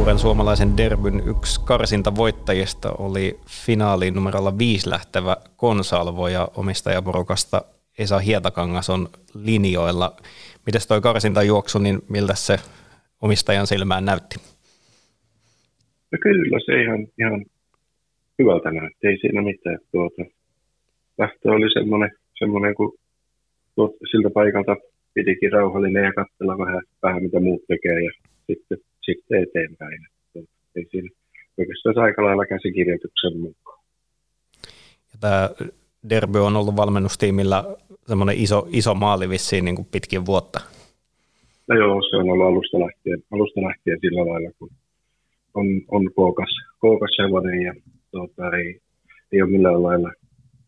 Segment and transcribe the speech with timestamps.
[0.00, 7.62] suuren suomalaisen derbyn yksi karsinta voittajista oli finaaliin numerolla viisi lähtevä Konsalvo ja omistajaporukasta
[7.98, 10.16] Esa Hietakangas on linjoilla.
[10.66, 12.56] Mites toi karsintajuoksu, niin miltä se
[13.22, 14.36] omistajan silmään näytti?
[16.12, 17.44] No kyllä se ihan, ihan
[18.38, 19.78] hyvältä näytti, ei siinä mitään.
[19.92, 20.22] Tuota,
[21.18, 22.92] lähtö oli semmoinen, semmoinen kun
[23.74, 24.76] tuot, siltä paikalta
[25.14, 28.10] pitikin rauhallinen ja katsella vähän, vähän mitä muut tekee ja
[28.46, 28.78] sitten,
[29.14, 30.06] sitten eteenpäin.
[30.76, 31.08] Ei siinä
[31.58, 33.80] oikeastaan aika lailla käsikirjoituksen mukaan.
[35.12, 35.50] Ja tämä
[36.08, 37.64] Derby on ollut valmennustiimillä
[38.06, 40.60] semmoinen iso, iso maali vissiin niin kuin pitkin vuotta.
[41.68, 44.70] No joo, se on ollut alusta lähtien, alusta lähtien sillä lailla, kun
[45.54, 47.74] on, on kookas, kookas hevonen ja
[48.10, 48.80] tuota, ei,
[49.32, 50.12] ei ole millään lailla,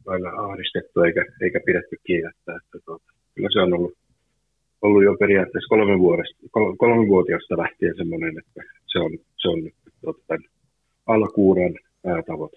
[0.06, 2.56] lailla ahdistettu eikä, eikä pidetty kiirettä.
[2.56, 3.92] Että, tuota, kyllä se on ollut,
[4.82, 6.36] ollut jo periaatteessa kolme, vuodesta,
[6.78, 9.70] kolme vuotiaasta lähtien semmoinen, että se on, se on
[10.26, 10.44] tämän
[11.06, 12.56] alkuuran päätavoite.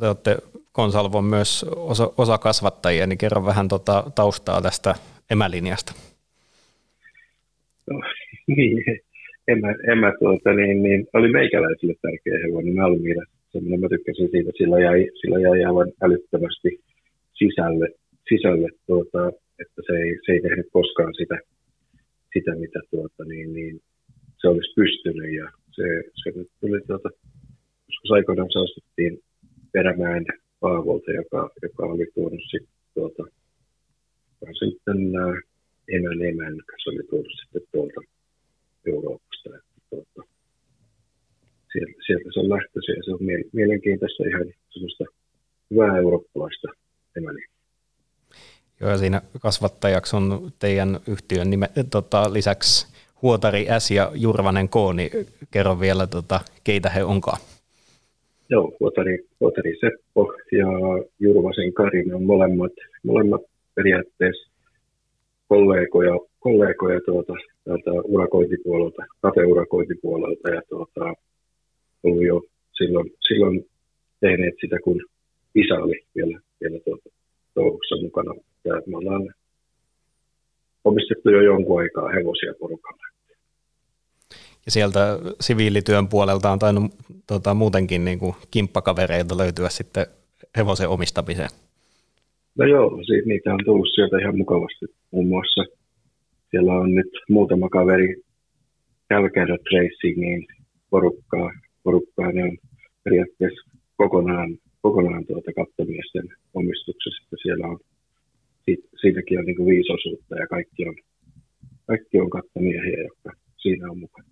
[0.00, 0.36] Te olette
[0.72, 4.94] Konsalvon myös osa, osa kasvattajia, niin kerro vähän tota taustaa tästä
[5.30, 5.92] emälinjasta.
[7.90, 8.00] No,
[8.56, 8.84] niin,
[9.48, 13.22] emä, emä tuota, niin, niin, oli meikäläisille tärkeä hevonen Almira.
[13.52, 16.80] Semmoinen, mä tykkäsin siitä, sillä jäi, sillä jäi aivan älyttömästi
[17.34, 17.88] sisälle,
[18.28, 19.32] sisälle tuota,
[19.62, 21.36] että se ei, se ei tehnyt koskaan sitä,
[22.34, 23.80] sitä mitä tuota, niin, niin,
[24.40, 25.34] se olisi pystynyt.
[25.34, 25.86] Ja se,
[26.22, 27.10] se nyt tuli, tuota,
[27.88, 29.18] joskus aikoinaan saastuttiin
[29.72, 30.26] Perämäen
[30.60, 33.22] Paavolta, joka, joka oli tuonut sitten tuota,
[34.58, 35.36] sitten äh,
[35.88, 38.00] emän emän, se oli tuonut sitten tuolta
[38.86, 39.48] Euroopasta.
[39.56, 40.22] Että, tuota,
[41.72, 43.22] sieltä, sieltä se on lähtöisin ja se on
[43.52, 45.04] mielenkiintoista ihan semmoista
[45.70, 46.29] hyvää emäniä.
[48.80, 52.86] Joo, siinä kasvattajaksi on teidän yhtiön nime, tota, lisäksi
[53.22, 55.10] Huotari S ja Jurvanen K, niin
[55.50, 57.40] kerro vielä, tota, keitä he onkaan.
[58.50, 60.66] Joo, Huotari, Huotari Seppo ja
[61.18, 62.72] Jurvasen Kari, ne on molemmat,
[63.04, 63.40] molemmat
[63.74, 64.50] periaatteessa
[65.48, 67.32] kollegoja, kollegoja tuota,
[67.64, 71.14] täältä urakointipuolelta, kateurakointipuolelta ja tuota,
[72.02, 73.66] ollut jo silloin, silloin
[74.20, 75.00] tehneet sitä, kun
[75.54, 77.08] isä oli vielä, vielä tuota,
[77.54, 78.34] touhussa mukana.
[78.64, 79.34] Ja me ollaan
[80.84, 83.06] omistettu jo jonkun aikaa hevosia porukalle.
[84.66, 86.92] Ja sieltä siviilityön puolelta on tainnut
[87.26, 90.06] tota, muutenkin niin kuin kimppakavereita löytyä sitten
[90.56, 91.50] hevosen omistamiseen.
[92.58, 94.86] No joo, siitä, niitä on tullut sieltä ihan mukavasti.
[95.10, 95.64] Muun muassa
[96.50, 98.22] siellä on nyt muutama kaveri
[99.12, 100.46] Calcada Racingin
[100.90, 101.50] porukkaa,
[101.82, 102.32] porukkaa.
[102.32, 102.58] Ne on
[103.04, 107.36] periaatteessa kokonaan, kokonaan tuota kattomiesten omistuksessa.
[107.42, 107.78] Siellä on,
[108.70, 110.94] siitä, siitäkin on niin viisi osuutta ja kaikki on,
[111.86, 114.28] kaikki on kattomiehiä, jotka siinä on mukana.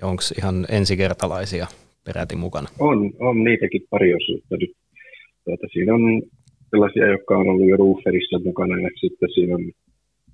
[0.00, 1.66] Ja onko ihan ensikertalaisia
[2.04, 2.68] peräti mukana?
[2.78, 4.72] On, on niitäkin pari osuutta nyt.
[5.44, 6.22] Tuota, siinä on
[6.70, 9.64] sellaisia, jotka on ollut jo Rooferissa mukana ja sitten siinä on,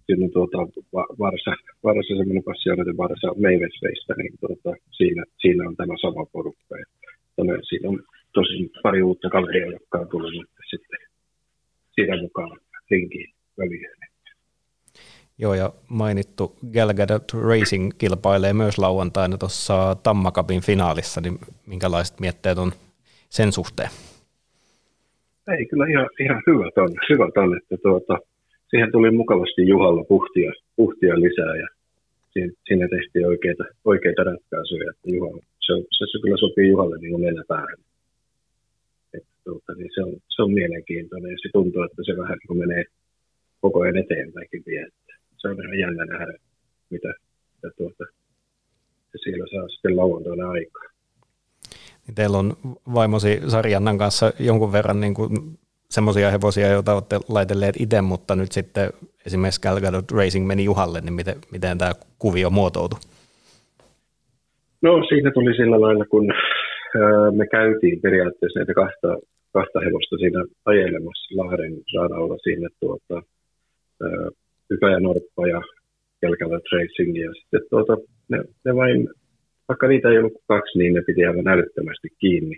[0.06, 0.58] siinä on tuota,
[1.18, 1.52] varsa,
[1.84, 6.78] varsa semmoinen passioiden varsa Meivesveistä, niin tuota, siinä, siinä on tämä sama porukka.
[6.82, 6.86] Ja
[7.36, 7.98] tuonne, siinä on
[8.34, 10.32] tosi pari uutta kaveria, jotka on tullut
[10.70, 10.98] sitten
[11.94, 12.58] siinä mukaan
[12.90, 13.98] rinkiin väliin.
[15.38, 22.72] Joo, ja mainittu Galgadot Racing kilpailee myös lauantaina tuossa Tammakapin finaalissa, niin minkälaiset mietteet on
[23.28, 23.88] sen suhteen?
[25.52, 28.18] Ei, kyllä ihan, ihan hyvät on, hyvät on että tuota,
[28.70, 31.68] siihen tuli mukavasti Juhalla puhtia, puhtia lisää ja
[32.32, 37.10] siinä, siinä tehtiin oikeita, oikeita ratkaisuja, että Juha, se, se, se kyllä sopii Juhalle niin
[37.12, 37.78] kuin nenä päähän.
[39.48, 42.84] Tuota, niin se, on, se on mielenkiintoinen ja se tuntuu, että se vähän niin menee
[43.60, 44.90] koko ajan eteenpäinkin vielä
[45.38, 46.32] se on ihan jännä nähdä,
[46.90, 47.08] mitä,
[47.54, 48.04] mitä tuota,
[49.12, 50.82] se siellä saa sitten lauantaina aikaa.
[52.06, 52.52] Niin teillä on
[52.94, 55.30] vaimosi Sarjannan kanssa jonkun verran niin kuin
[55.90, 58.90] semmoisia hevosia, joita olette laitelleet itse, mutta nyt sitten
[59.26, 62.98] esimerkiksi Calgadot Racing meni Juhalle, niin miten, miten tämä kuvio muotoutui?
[64.82, 66.26] No siinä tuli sillä lailla, kun
[67.36, 69.16] me käytiin periaatteessa näitä kahta,
[69.52, 73.22] kahta hevosta siinä ajelemassa Lahden radalla siinä tuota,
[74.70, 75.60] Hyvä ja Norppa ja
[76.20, 77.18] Kelkällä Tracing.
[77.24, 77.96] Ja sitten tuota,
[78.28, 79.08] ne, ne vain,
[79.68, 82.56] vaikka niitä ei ollut kaksi, niin ne piti aivan älyttömästi kiinni.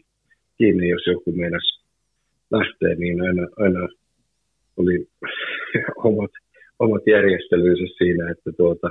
[0.58, 1.66] kiinni jos joku meinas
[2.50, 3.88] lähtee, niin aina, aina
[4.76, 5.06] oli
[6.08, 6.30] omat,
[6.78, 8.90] omat järjestelynsä siinä, että tuota,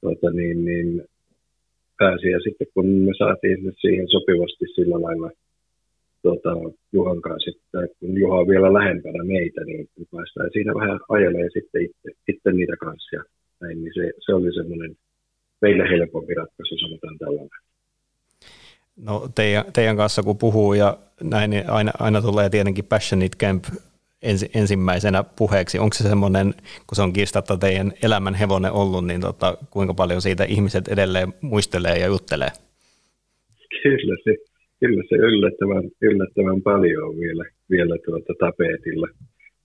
[0.00, 1.02] tuota niin, niin
[1.98, 2.26] pääsi.
[2.30, 5.30] Ja sitten kun me saatiin siihen sopivasti sillä lailla–
[6.26, 6.50] tuota,
[6.92, 11.82] Juhan kanssa, että kun Juha on vielä lähempänä meitä, niin päästään siinä vähän ajelemaan sitten
[11.82, 13.22] itse, itse niitä kanssa ja
[13.60, 14.96] näin, niin se, se oli semmoinen
[15.62, 17.60] meille helpompi ratkaisu, sanotaan tällainen.
[18.96, 23.64] No teidän, teidän kanssa kun puhuu ja näin, niin aina, aina tulee tietenkin Passionate Camp
[24.22, 25.78] ensi, ensimmäisenä puheeksi.
[25.78, 26.54] Onko se semmoinen,
[26.86, 31.34] kun se on kiistatta teidän elämän hevonen ollut, niin tota, kuinka paljon siitä ihmiset edelleen
[31.40, 32.50] muistelee ja juttelee?
[33.82, 34.36] Kyllä se,
[34.80, 39.08] kyllä se yllättävän, yllättävän paljon on vielä, vielä tuota tapetilla.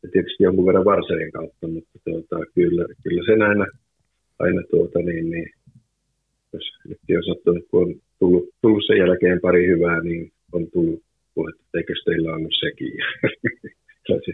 [0.04, 3.66] Ja tietysti jonkun verran varsojen kautta, mutta tuota, kyllä, kyllä sen aina,
[4.40, 5.50] aina tuota, niin, niin,
[7.10, 11.04] jos sattunut, kun on tullut, tullut sen jälkeen pari hyvää, niin on tullut
[11.34, 12.94] puhetta, että eikö teillä ollut sekin.
[14.26, 14.34] se,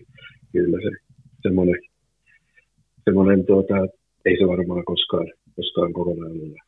[0.52, 0.98] kyllä se
[1.42, 1.76] semmoinen,
[3.04, 3.76] semmoinen tuota,
[4.26, 6.60] ei se varmaan koskaan, koskaan kokonaan ole.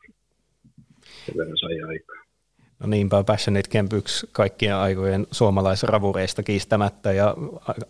[1.26, 2.19] Sen verran sai aikaa.
[2.80, 7.34] No niinpä Passionate Camp yksi kaikkien aikojen suomalaisravureista kiistämättä ja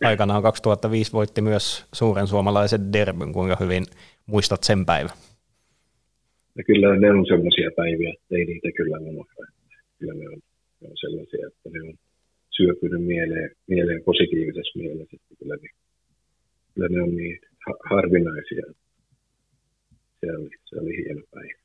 [0.05, 3.85] aikanaan 2005 voitti myös suuren suomalaisen derbyn, kuinka hyvin
[4.27, 5.17] muistat sen päivän?
[6.57, 9.47] Ja kyllä ne on sellaisia päiviä, että ei niitä kyllä unohda.
[9.99, 10.39] Kyllä ne on,
[10.81, 11.95] ne on sellaisia, että ne on
[12.51, 15.17] syöpynyt mieleen, mieleen positiivisessa mielessä.
[15.17, 15.69] Että kyllä, ne,
[16.75, 17.39] kyllä ne on niin
[17.91, 18.67] harvinaisia.
[20.21, 21.60] Se oli, se oli hieno päivä.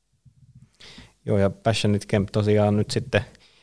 [1.26, 3.20] Joo, ja Passionate Camp tosiaan nyt sitten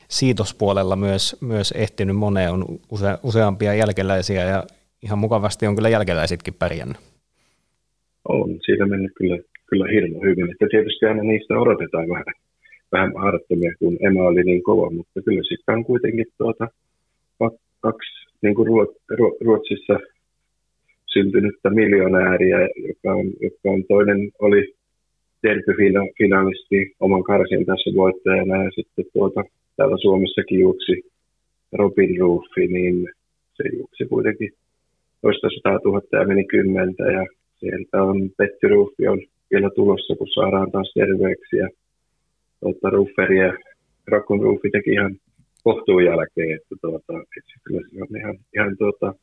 [0.08, 4.64] siitospuolella myös, myös ehtinyt moneen, on use, useampia jälkeläisiä ja
[5.04, 6.98] ihan mukavasti on kyllä jälkeläisitkin pärjännyt.
[8.30, 10.52] On, siitä mennyt kyllä, kyllä hirmu hyvin.
[10.52, 12.26] Että tietysti aina niistä odotetaan vähän,
[12.92, 16.68] vähän mahdottomia, kun Emma oli niin kova, mutta kyllä sitten on kuitenkin tuota,
[17.80, 18.12] kaksi
[18.42, 18.68] niin kuin
[19.46, 20.00] Ruotsissa
[21.14, 22.58] syntynyttä miljonääriä,
[22.88, 24.74] joka on, joka on toinen oli
[25.44, 29.44] derbyfinalisti oman karsin tässä voittajana ja sitten tuota,
[29.78, 31.04] täällä Suomessakin juoksi
[31.74, 33.08] Robin Roofi, niin
[33.54, 34.52] se juoksi kuitenkin
[35.22, 37.26] toista sataa tuhatta ja meni kymmentä ja
[37.60, 39.20] sieltä on Petti Roofi on
[39.52, 41.70] vielä tulossa, kun saadaan taas terveeksi ja
[42.60, 43.54] tuota, Rufferi ja
[44.08, 45.16] Rakun Roofi teki ihan
[45.64, 49.14] kohtuun jälkeen, että tuota, että kyllä se on ihan, ihan tuota,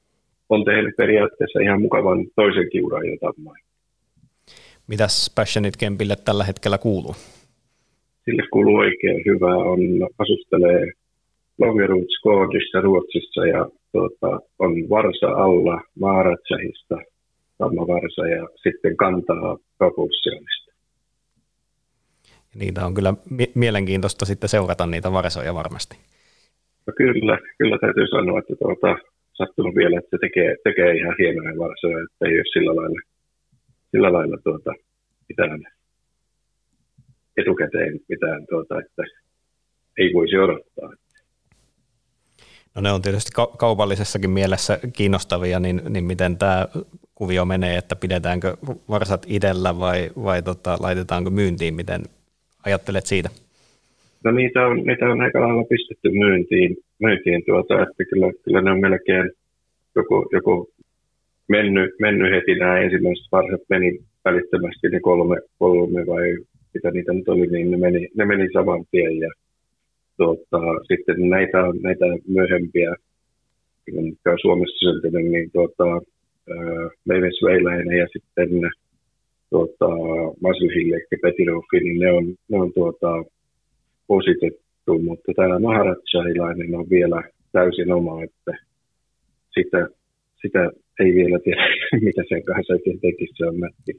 [0.48, 3.62] on tehnyt periaatteessa ihan mukavan toisen kiuran jo tammain.
[4.90, 7.14] Mitäs Passionate Campille tällä hetkellä kuuluu?
[8.24, 9.56] Sille kuuluu oikein hyvää.
[9.56, 9.80] On,
[10.18, 10.92] asustelee
[12.22, 16.96] Koodissa Ruotsissa ja tuota, on Varsa alla Maaratsahista,
[17.58, 20.72] Tamma Varsa ja sitten kantaa Propulsionista.
[22.54, 23.14] Niitä on kyllä
[23.54, 25.96] mielenkiintoista sitten seurata niitä varsoja varmasti.
[26.86, 28.96] No kyllä, kyllä täytyy sanoa, että tuota,
[29.32, 33.00] sattunut vielä, että se tekee, tekee ihan hienoja varsoja, että ei ole sillä lailla
[33.90, 34.72] sillä lailla tuota,
[35.28, 35.64] mitään
[37.36, 39.02] etukäteen mitään, tuota, että
[39.98, 40.90] ei voisi odottaa.
[42.74, 46.68] No ne on tietysti kaupallisessakin mielessä kiinnostavia, niin, niin miten tämä
[47.14, 48.56] kuvio menee, että pidetäänkö
[48.88, 52.02] varsat itsellä vai, vai tota, laitetaanko myyntiin, miten
[52.66, 53.28] ajattelet siitä?
[54.24, 58.70] No niitä on, niitä on aika lailla pistetty myyntiin, myyntiin tuota, että kyllä, kyllä ne
[58.70, 59.30] on melkein
[59.96, 60.68] joku, joku
[61.50, 66.26] mennyt, mennyt heti nämä ensimmäiset varsat meni välittömästi ne kolme, kolme vai
[66.74, 69.30] mitä niitä nyt oli, niin ne meni, ne meni saman tien ja
[70.16, 72.94] tuota, sitten näitä, näitä myöhempiä,
[73.86, 75.84] mitkä on Suomessa syntynyt, niin tuota,
[77.08, 78.70] Mavis Veiläinen ja sitten
[79.50, 79.88] tuota,
[80.42, 83.24] Masvihille ja Petirofi, niin ne on, ne on tuota,
[84.08, 88.52] ositettu, mutta tämä Maharajahilainen on vielä täysin oma, että
[89.54, 89.88] sitä,
[90.42, 90.70] sitä
[91.00, 91.62] ei vielä tiedä,
[92.06, 93.34] mitä sen kanssa oikein tekisi.
[93.36, 93.92] Se on nätti,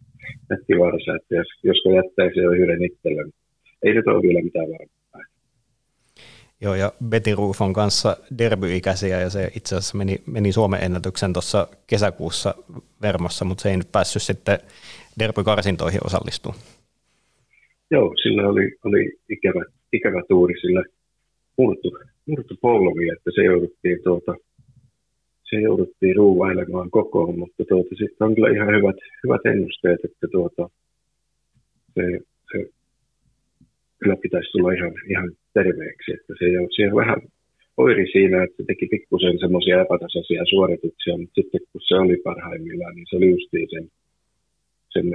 [0.50, 3.32] nätti varsa, että jos, josko jättäisi jo yhden itselle,
[3.84, 5.02] ei nyt ole vielä mitään varmaa.
[6.64, 11.34] Joo, ja Betty Roof on kanssa derby-ikäisiä, ja se itse asiassa meni, meni Suomen ennätyksen
[11.34, 12.56] tuossa kesäkuussa
[13.02, 14.58] Vermossa, mutta se ei nyt päässyt sitten
[15.20, 16.62] derby-karsintoihin osallistumaan.
[17.92, 20.84] Joo, sillä oli, oli ikävä, ikävä tuuri, sillä
[21.58, 24.36] murtu, murtu polvi, että se jouduttiin tuota,
[25.52, 30.70] se jouduttiin ruuvailemaan kokoon, mutta tuota, sitten on kyllä ihan hyvät, hyvät ennusteet, että tuota,
[31.96, 32.04] se,
[32.52, 32.58] se
[34.00, 36.12] kyllä pitäisi tulla ihan, ihan terveeksi.
[36.14, 37.20] Että se, se vähän
[37.78, 42.96] oiri siinä, että se teki pikkusen semmoisia epätasaisia suorituksia, mutta sitten kun se oli parhaimmillaan,
[42.96, 43.86] niin se oli justiin sen,
[44.94, 45.06] sen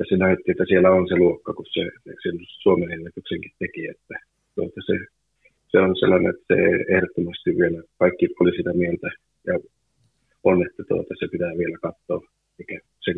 [0.00, 1.82] että se näytti, että siellä on se luokka, kun se,
[2.22, 4.14] sen Suomen ennätyksenkin teki, että
[4.54, 4.94] tuota, se,
[5.70, 6.60] se on sellainen, että se
[6.94, 9.08] ehdottomasti vielä kaikki oli sitä mieltä
[9.46, 9.54] ja
[10.50, 12.20] on, että tuota, se pitää vielä katsoa,
[12.58, 13.16] mikä sen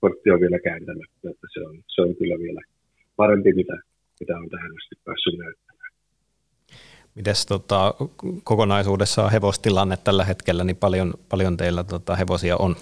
[0.00, 2.60] kortti on vielä kääntämättä, että se on, se on kyllä vielä
[3.16, 3.76] parempi, mitä,
[4.20, 5.90] mitä on tähän asti päässyt näyttämään.
[7.14, 7.94] Mites tota,
[8.44, 12.76] kokonaisuudessaan hevostilanne tällä hetkellä, niin paljon, paljon teillä tota, hevosia on?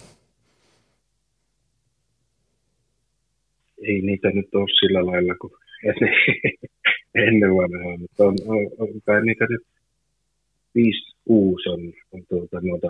[3.83, 5.51] Ei niitä nyt ole sillä lailla, kun
[5.85, 6.15] ennen,
[7.29, 9.63] ennen vanhaa, mutta on, on, on, on niitä nyt
[10.75, 11.81] viisi kuusi on,
[12.13, 12.89] on tuota, noita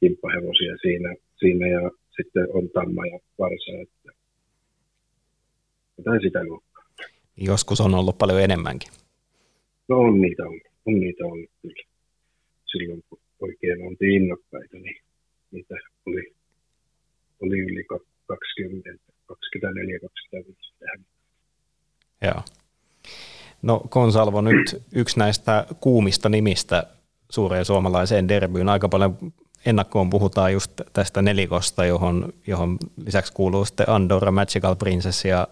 [0.00, 4.12] kimppahevosia siinä, siinä ja sitten on tamma ja varsa, että
[5.98, 6.84] jotain sitä luokkaa.
[7.36, 8.92] Joskus on ollut paljon enemmänkin.
[9.88, 11.84] No on niitä ollut, on niitä ollut kyllä.
[12.66, 14.96] Silloin kun oikein oltiin innokkaita, niin
[15.50, 15.74] niitä
[16.06, 16.34] oli,
[17.40, 17.84] oli yli
[18.26, 18.90] 20,
[19.26, 21.06] 24, 25 tähän.
[22.22, 22.42] Joo.
[23.62, 26.86] No Konsalvo nyt yksi näistä kuumista nimistä
[27.30, 28.68] suureen suomalaiseen derbyyn.
[28.68, 29.16] Aika paljon
[29.66, 35.48] ennakkoon puhutaan just tästä nelikosta, johon, johon lisäksi kuuluu sitten Andorra Magical Princess ja,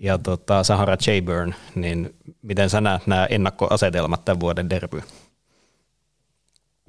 [0.00, 2.10] ja tota Sahara Chayburn, niin
[2.42, 5.02] miten sä näet nämä ennakkoasetelmat tämän vuoden derbyyn?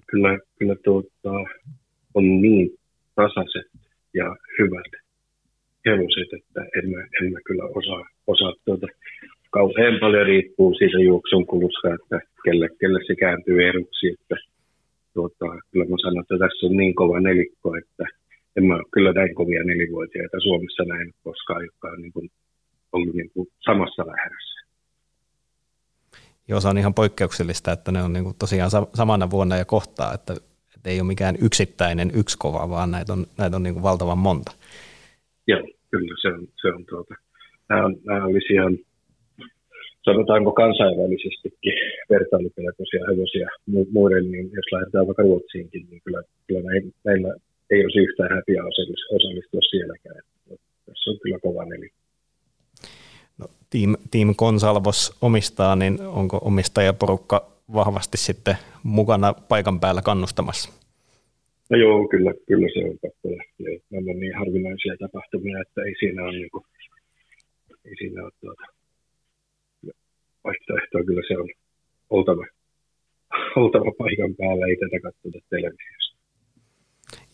[0.08, 1.32] Kyllä, kyllä tuota,
[2.14, 2.70] on niin
[3.16, 3.72] tasaiset
[4.14, 4.92] ja hyvät
[5.86, 8.88] hevoset, että en mä, en mä kyllä osaa, osaa tuota,
[9.52, 14.36] kauhean paljon riippuu siitä juoksun kulusta, että kelle, kelle se kääntyy eduksi, että
[15.18, 18.06] tuota, kyllä mä sanon, että tässä on niin kova nelikko, että
[18.58, 22.30] en mä kyllä näin kovia nelivuotiaita Suomessa näin koskaan, jotka on niin kuin,
[22.92, 24.58] ollut niin kuin samassa lähdössä.
[26.48, 30.14] Joo, se on ihan poikkeuksellista, että ne on niin kuin tosiaan samana vuonna ja kohtaa,
[30.14, 30.34] että,
[30.76, 34.18] että ei ole mikään yksittäinen yksi kova, vaan näitä on, näitä on niin kuin valtavan
[34.18, 34.52] monta.
[35.48, 37.16] Joo, kyllä se on, se on tuota,
[37.70, 38.78] nämä, on, nämä olisi ihan
[40.08, 41.76] sanotaanko kansainvälisestikin
[42.10, 43.48] vertailukelpoisia hevosia
[43.96, 46.62] muiden, niin jos lähdetään vaikka Ruotsiinkin, niin kyllä, kyllä
[47.06, 47.30] meillä
[47.72, 48.62] ei olisi yhtään häpiä
[49.16, 50.22] osallistua sielläkään.
[50.86, 51.90] Tässä on kyllä kova neli.
[53.38, 57.38] No, Team, Team Consalvos omistaa, niin onko omistajaporukka
[57.74, 60.70] vahvasti sitten mukana paikan päällä kannustamassa?
[61.70, 63.80] No joo, kyllä, kyllä se on pakko lähteä.
[63.90, 66.64] Nämä on niin harvinaisia tapahtumia, että ei siinä ole, niin kuin,
[67.86, 68.77] ei siinä ole tuota,
[70.44, 71.50] vaihtoehtoa kyllä se on
[72.10, 72.46] oltava,
[73.62, 76.18] oltava paikan päällä, ei tätä katsota televisiosta.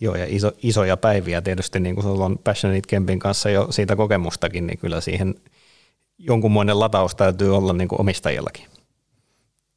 [0.02, 3.96] Joo, ja iso, isoja päiviä tietysti, niin kuin sulla on Passionate Campin kanssa jo siitä
[3.96, 5.36] kokemustakin, niin kyllä siihen
[6.20, 8.66] jonkunmoinen lataus täytyy olla niin kuin omistajillakin.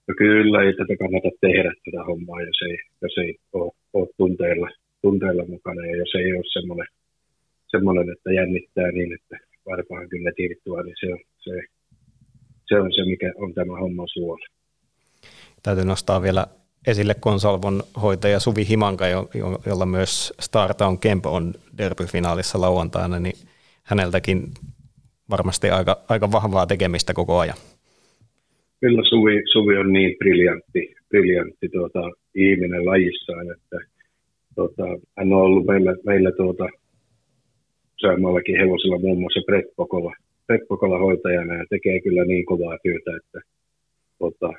[0.09, 4.69] No kyllä, ei tätä kannata tehdä tätä hommaa, jos ei, jos ei ole, ole tunteilla,
[5.03, 6.87] tunteilla mukana ja jos ei ole semmoinen,
[7.69, 11.07] semmoinen että jännittää niin, että varmaan kyllä tiirittua, niin se,
[11.39, 11.51] se
[12.69, 14.47] se on se, mikä on tämä homma suola.
[15.63, 16.47] Täytyy nostaa vielä
[16.87, 19.29] esille Konsalvon hoitaja Suvi Himanka, jo,
[19.67, 23.37] jolla myös Startown Kemp on derbyfinaalissa lauantaina, niin
[23.83, 24.43] häneltäkin
[25.31, 27.57] varmasti aika, aika vahvaa tekemistä koko ajan.
[28.81, 32.01] Kyllä Suvi, Suvi on niin briljantti, briljantti tuota,
[32.35, 33.77] ihminen lajissaan, että
[34.55, 34.83] tuota,
[35.19, 36.69] hän on ollut meillä, meillä tuota,
[37.99, 40.13] useammallakin hevosilla, muun muassa Brett Pokola,
[40.47, 43.41] Pekko Kala hoitajana ja tekee kyllä niin kovaa työtä, että
[44.19, 44.53] tota,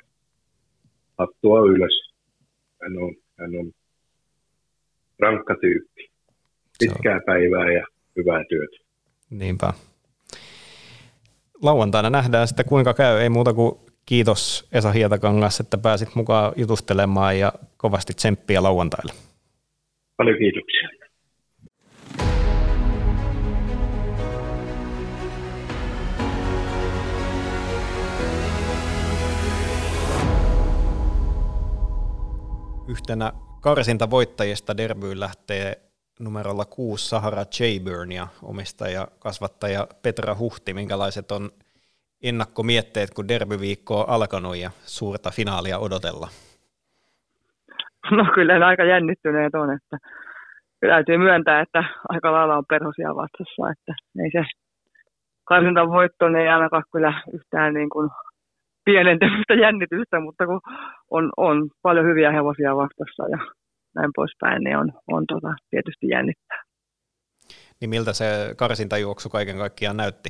[1.18, 2.12] hattua ylös.
[2.82, 3.72] Hän on, hän on
[5.18, 6.10] rankka tyyppi.
[6.78, 8.76] Pitkää päivää ja hyvää työtä.
[9.30, 9.72] Niinpä.
[11.62, 13.20] Lauantaina nähdään sitten kuinka käy.
[13.20, 13.72] Ei muuta kuin
[14.06, 19.12] kiitos Esa Hietakangas, että pääsit mukaan jutustelemaan ja kovasti tsemppiä lauantaille.
[20.16, 20.97] Paljon kiitoksia.
[32.88, 35.72] Yhtenä karsinta voittajista derbyyn lähtee
[36.20, 40.74] numerolla 6 Sahara Chayburn ja omistaja kasvattaja Petra Huhti.
[40.74, 41.50] Minkälaiset on
[42.22, 46.28] ennakkomietteet, kun derbyviikko on alkanut ja suurta finaalia odotella?
[48.10, 49.98] No kyllä aika jännittyneet on, että
[50.80, 54.50] täytyy myöntää, että aika lailla on perhosia vastassa, että ei se
[55.44, 58.10] karsinta voitto ei ainakaan kyllä yhtään niin kuin
[58.90, 60.60] pienentämistä jännitystä, mutta kun
[61.10, 63.38] on, on paljon hyviä hevosia vastassa ja
[63.96, 66.62] näin poispäin, niin on, on tota, tietysti jännittää.
[67.80, 68.26] Niin miltä se
[68.56, 70.28] karsintajuoksu kaiken kaikkiaan näytti?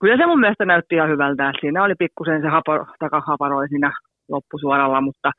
[0.00, 1.52] Kyllä se mun mielestä näytti ihan hyvältä.
[1.60, 3.92] Siinä oli pikkusen se hapo, takahaparoi siinä
[4.28, 5.30] loppusuoralla, mutta,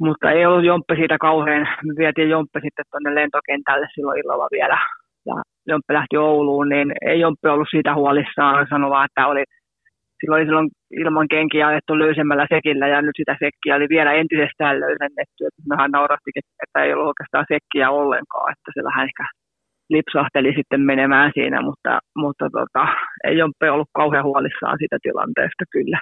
[0.00, 1.68] mutta ei ollut Jomppe siitä kauhean.
[1.84, 4.78] Me vietiin Jomppe sitten tuonne lentokentälle silloin illalla vielä.
[5.26, 5.34] Ja
[5.66, 8.66] Jomppe lähti Ouluun, niin ei Jomppe ollut siitä huolissaan.
[8.70, 9.44] Sanoi vaan, että oli
[10.20, 14.80] silloin oli silloin ilman kenkiä ajettu löysemmällä sekillä ja nyt sitä sekkiä oli vielä entisestään
[14.80, 15.44] löysennetty.
[15.68, 19.24] Mehän naurastikin, että ei ollut oikeastaan sekkiä ollenkaan, että se vähän ehkä
[19.90, 22.88] lipsahteli sitten menemään siinä, mutta, mutta tota,
[23.24, 26.00] ei ole ollut kauhean huolissaan siitä tilanteesta kyllä.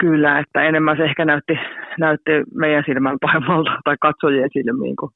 [0.00, 1.58] Kyllä, että enemmän se ehkä näytti,
[1.98, 5.10] näytti meidän silmän pahemmalta tai katsojien silmiin kuin,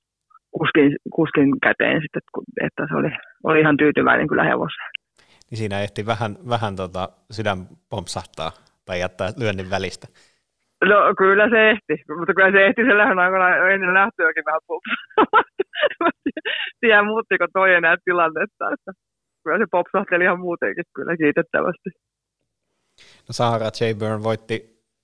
[0.58, 2.22] kuskin, kuskin käteen sitten,
[2.66, 3.10] että se oli,
[3.44, 4.90] oli ihan tyytyväinen kyllä hevoseen.
[5.54, 7.58] Niin siinä ehti vähän, vähän tota sydän
[7.90, 8.52] pompsahtaa
[8.84, 10.06] tai jättää lyönnin välistä.
[10.84, 15.42] No kyllä se ehti, mutta kyllä se ehti sen lähdön aikana ennen lähtöäkin vähän popsahtaa.
[16.80, 18.92] Tiedä muuttiko toi enää tilannetta, että
[19.44, 21.90] kyllä se popsahteli ihan muutenkin kyllä kiitettävästi.
[23.28, 23.94] No Sahara J.
[23.98, 24.56] Byrne voitti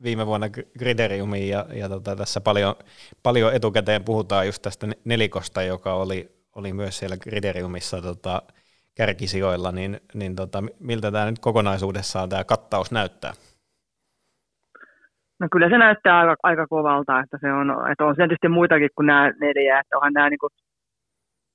[0.03, 0.47] viime vuonna
[0.79, 2.75] Grideriumiin ja, ja tota, tässä paljon,
[3.23, 8.43] paljon etukäteen puhutaan just tästä nelikosta, joka oli, oli myös siellä Grideriumissa tota,
[9.01, 10.59] kärkisijoilla, niin, niin tota,
[10.91, 13.33] miltä tämä nyt kokonaisuudessaan tämä kattaus näyttää?
[15.41, 19.07] No kyllä se näyttää aika, aika kovalta, että, se on, että on tietysti muitakin kuin
[19.07, 20.51] nämä neljä, että onhan nämä niin kuin,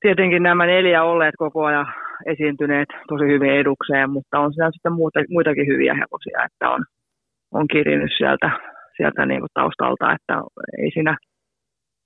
[0.04, 1.88] tietenkin nämä neljä olleet koko ajan
[2.26, 6.82] esiintyneet tosi hyvin edukseen, mutta on siellä sitten muuta, muitakin hyviä hevosia, että on,
[7.52, 8.50] on kirinyt sieltä,
[8.98, 10.34] sieltä niin kuin taustalta, että
[10.82, 11.18] ei siinä,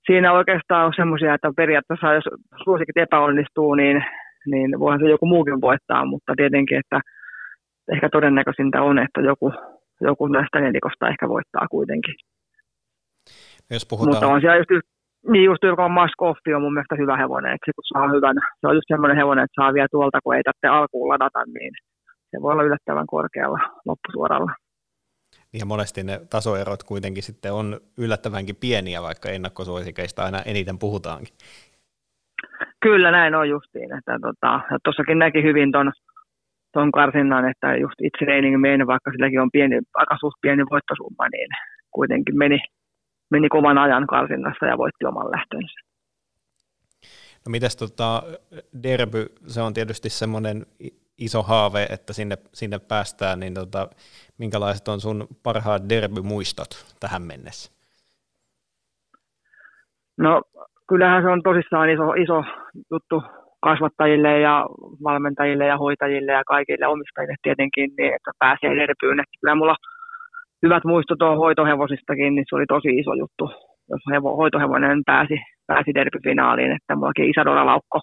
[0.05, 2.27] siinä oikeastaan ole semmoisia, että periaatteessa jos
[2.63, 4.03] suosikit epäonnistuu, niin,
[4.51, 6.99] niin voihan se joku muukin voittaa, mutta tietenkin, että
[7.93, 9.53] ehkä todennäköisintä on, että joku,
[10.01, 12.15] joku näistä nelikosta ehkä voittaa kuitenkin.
[13.69, 14.13] Jos puhutaan...
[14.13, 14.87] Mutta on siellä just,
[15.31, 18.67] niin just joka Maskoffi on mun mielestä hyvä hevonen, että se kun saa hyvän, se
[18.67, 21.71] on just semmoinen hevonen, että saa vielä tuolta, kun ei tarvitse alkuun ladata, niin
[22.31, 24.51] se voi olla yllättävän korkealla loppusuoralla.
[25.51, 31.33] Niin ja monesti ne tasoerot kuitenkin sitten on yllättävänkin pieniä, vaikka ennakkosuosikeista aina eniten puhutaankin.
[32.81, 35.91] Kyllä näin on justiin, että tota, tuossakin näki hyvin ton,
[36.71, 41.29] ton karsinnan, että just itse Reining meni, vaikka silläkin on pieni, aika suht pieni voittosumma,
[41.31, 41.49] niin
[41.91, 42.59] kuitenkin meni,
[43.31, 45.79] meni kovan ajan karsinnassa ja voitti oman lähtönsä.
[47.45, 48.23] No mites tota,
[48.83, 50.65] derby, se on tietysti semmoinen
[51.17, 53.89] iso haave, että sinne, sinne päästään, niin tota,
[54.37, 57.71] minkälaiset on sun parhaat derby-muistot tähän mennessä?
[60.17, 60.41] No
[60.89, 62.43] kyllähän se on tosissaan iso, iso
[62.91, 63.23] juttu
[63.61, 64.65] kasvattajille ja
[65.03, 68.83] valmentajille ja hoitajille ja kaikille omistajille tietenkin, niin että pääsee.
[68.83, 68.93] Että
[69.41, 69.75] kyllä mulla
[70.63, 73.45] hyvät muistot on hoitohevosistakin, niin se oli tosi iso juttu,
[73.89, 75.37] jos hevo, hoitohevonen pääsi,
[75.67, 76.71] pääsi derbyfinaaliin.
[76.71, 77.99] Että mullakin Isadora Laukko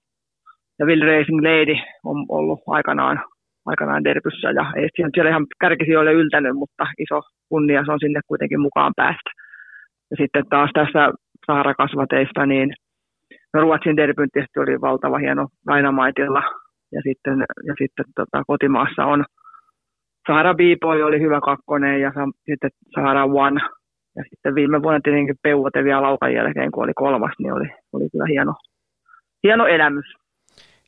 [0.78, 3.20] ja Will Racing Lady on ollut aikanaan,
[3.66, 8.61] aikanaan derbyssä ja ei siellä ihan kärkisijoille yltänyt, mutta iso kunnia se on sinne kuitenkin
[8.61, 9.30] mukaan päästä.
[10.11, 11.12] Ja sitten taas tässä
[11.46, 12.74] Sahara-kasvateista, niin
[13.54, 16.42] no Ruotsin derbyn tietysti oli valtava hieno Dynamiteilla
[16.92, 19.24] ja sitten, ja sitten tota, kotimaassa on
[20.26, 22.12] Sahara B-Boy oli hyvä kakkonen ja
[22.50, 23.61] sitten Sahara One
[24.16, 28.11] ja sitten viime vuonna tietenkin Peuvote vielä laukan jälkeen, kun oli kolmas, niin oli, oli
[28.11, 28.54] kyllä hieno,
[29.42, 30.06] hieno elämys.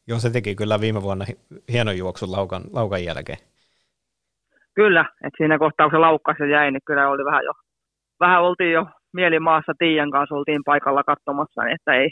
[0.09, 1.25] Joo, se teki kyllä viime vuonna
[1.73, 3.39] hienon juoksun laukan, laukan jälkeen.
[4.75, 7.53] Kyllä, että siinä kohtaa kun se laukkas ja jäi, niin kyllä oli vähän jo,
[8.21, 12.11] vähän oltiin jo mielimaassa Tiian kanssa, oltiin paikalla katsomassa, niin että ei,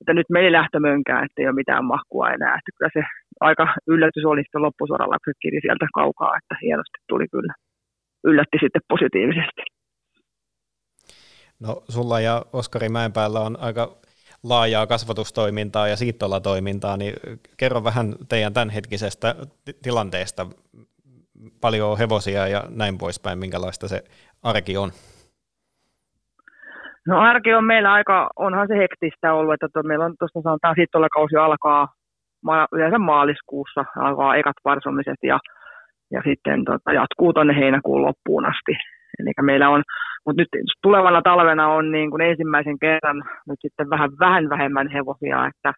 [0.00, 2.54] että nyt meni lähtömönkään, että ei ole mitään mahkua enää.
[2.58, 3.02] Että kyllä se
[3.40, 7.54] aika yllätys oli sitten loppusuoralla, kun se kiri sieltä kaukaa, että hienosti tuli kyllä.
[8.24, 9.62] Yllätti sitten positiivisesti.
[11.60, 13.96] No sulla ja Oskari Mäenpäällä on aika
[14.42, 17.14] laajaa kasvatustoimintaa ja siittolatoimintaa, niin
[17.56, 19.34] kerro vähän teidän tämänhetkisestä
[19.82, 20.46] tilanteesta.
[21.60, 24.04] Paljon on hevosia ja näin poispäin, minkälaista se
[24.42, 24.90] arki on?
[27.06, 30.74] No arki on meillä aika, onhan se hektistä ollut, että to, meillä on tuosta sanotaan
[30.74, 31.88] siittolakausi alkaa
[32.44, 35.38] ma- yleensä maaliskuussa, alkaa ekat varsomiset ja,
[36.10, 38.72] ja sitten tota, jatkuu tuonne heinäkuun loppuun asti.
[39.18, 39.82] Eli meillä on
[40.26, 40.48] mutta nyt
[40.82, 45.72] tulevana talvena on niin kuin ensimmäisen kerran nyt sitten vähän, vähän vähemmän hevosia, että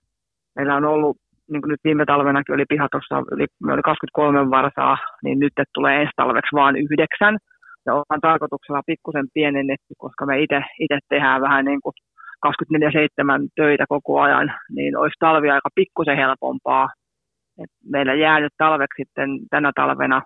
[0.57, 1.17] meillä on ollut,
[1.51, 6.01] niin kuin nyt viime talvenakin oli pihatossa, oli, me oli 23 varsaa, niin nyt tulee
[6.01, 7.39] ensi talveksi vain yhdeksän.
[7.89, 11.95] Ja ollaan tarkoituksella pikkusen pienennetty, koska me itse tehdään vähän niin kuin
[12.47, 12.51] 24-7
[13.57, 16.89] töitä koko ajan, niin olisi talvi aika pikkusen helpompaa.
[17.63, 20.23] Et meillä jää nyt talveksi sitten tänä talvena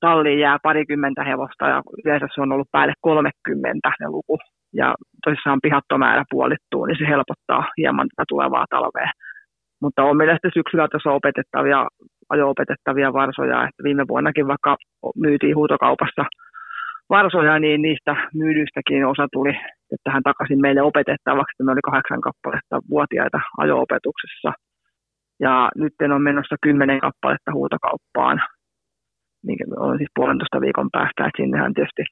[0.00, 4.38] talliin jää parikymmentä hevosta ja yleensä se on ollut päälle 30 ne luku.
[4.72, 9.10] Ja tosissaan pihattomäärä puolittuu, niin se helpottaa hieman tätä tulevaa talvea.
[9.82, 11.86] Mutta on meillä sitten syksyllä tässä opetettavia,
[12.28, 14.76] ajo-opetettavia varsoja, että viime vuonnakin vaikka
[15.16, 16.24] myytiin huutokaupassa
[17.10, 19.52] varsoja, niin niistä myydyistäkin osa tuli
[20.04, 21.62] tähän takaisin meille opetettavaksi.
[21.62, 24.52] Me oli kahdeksan kappaletta vuotiaita ajo-opetuksessa.
[25.40, 28.40] Ja nyt on menossa kymmenen kappaletta huutokauppaan
[29.46, 32.04] niin on siis puolentoista viikon päästä, että sinnehän tietysti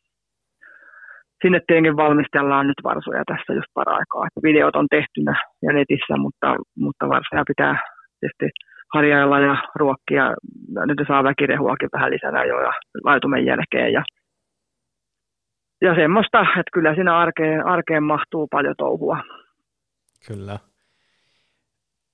[1.43, 4.29] sinne tietenkin valmistellaan nyt varsoja tässä just paraikaa.
[4.43, 7.75] Videot on tehtynä ja netissä, mutta, mutta varsoja pitää
[8.21, 8.49] tietysti
[8.95, 10.35] harjailla ja ruokkia.
[10.87, 12.73] Nyt saa väkirehuakin vähän lisänä jo ja
[13.05, 13.93] laitumen jälkeen.
[13.93, 14.03] Ja,
[15.81, 19.19] ja semmoista, että kyllä siinä arkeen, arkeen mahtuu paljon touhua.
[20.29, 20.59] Kyllä.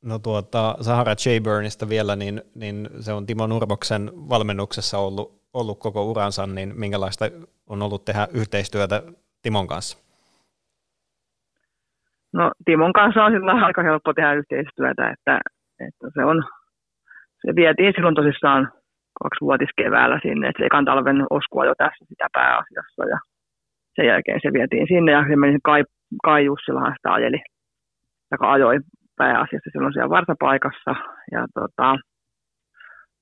[0.04, 6.04] No tuota, Sahara Chayburnista vielä, niin, niin se on Timo Nurmoksen valmennuksessa ollut, ollut koko
[6.04, 7.24] uransa, niin minkälaista
[7.66, 9.02] on ollut tehdä yhteistyötä
[9.42, 9.98] Timon kanssa?
[12.32, 15.40] No Timon kanssa on sillä aika helppo tehdä yhteistyötä, että,
[15.80, 16.44] että se on,
[17.46, 18.72] se vietiin silloin tosissaan
[19.22, 23.18] kaksivuotiskeväällä sinne, että se ekan talven oskua jo tässä sitä pääasiassa ja
[23.96, 25.84] sen jälkeen se vietiin sinne ja se meni Kai,
[26.24, 27.40] Kai Jussilahan sitä ajeli,
[28.30, 28.78] joka ajoi
[29.16, 30.94] pääasiassa silloin siellä vartapaikassa
[31.32, 31.96] ja tota,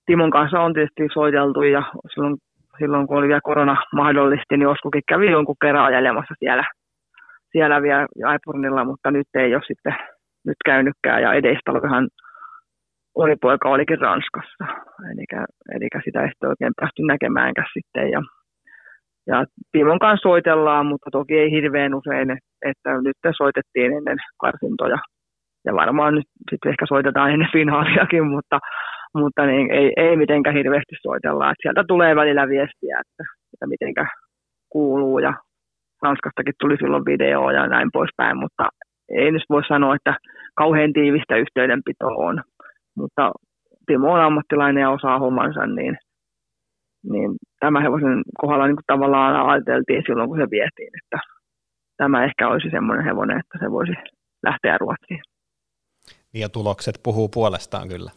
[0.06, 1.82] Timon kanssa on tietysti soiteltu ja
[2.14, 2.36] silloin,
[2.78, 6.64] silloin kun oli vielä korona mahdollisti, niin Oskukin kävi jonkun kerran ajelemassa siellä,
[7.52, 9.94] siellä vielä Aipurnilla, mutta nyt ei ole sitten
[10.46, 11.22] nyt käynytkään.
[11.22, 12.08] Ja edestalohan
[13.14, 14.64] oli poika olikin Ranskassa,
[15.10, 15.24] eli,
[15.74, 18.10] eli sitä ei sitten oikein päästy näkemäänkään sitten.
[18.10, 18.22] Ja,
[19.26, 22.30] ja Timon kanssa soitellaan, mutta toki ei hirveän usein,
[22.66, 24.98] että nyt soitettiin ennen karsintoja.
[25.64, 28.58] Ja varmaan nyt sitten ehkä soitetaan ennen finaaliakin, mutta,
[29.14, 31.50] mutta niin, ei, ei mitenkään hirveästi soitella.
[31.50, 34.06] Että sieltä tulee välillä viestiä, että, että mitenkä
[34.68, 35.34] kuuluu ja
[36.02, 38.68] Ranskastakin tuli silloin video ja näin poispäin, mutta
[39.08, 40.14] ei nyt voi sanoa, että
[40.54, 42.42] kauhean tiivistä yhteydenpitoa on
[42.96, 43.32] mutta
[43.86, 45.96] Timo on ammattilainen ja osaa hommansa, niin,
[47.02, 51.18] niin tämä hevosen kohdalla niin tavallaan ajateltiin silloin, kun se vietiin, että
[51.96, 53.92] tämä ehkä olisi semmoinen hevonen, että se voisi
[54.42, 55.22] lähteä Ruotsiin.
[56.34, 58.10] Ja tulokset puhuu puolestaan kyllä.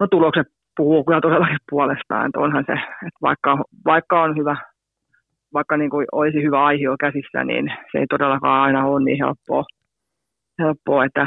[0.00, 4.56] No tulokset puhuu kyllä todellakin puolestaan, että onhan se, että vaikka, vaikka on hyvä,
[5.54, 9.64] vaikka niin kuin olisi hyvä aihio käsissä, niin se ei todellakaan aina ole niin helppoa,
[10.58, 11.26] helppoa että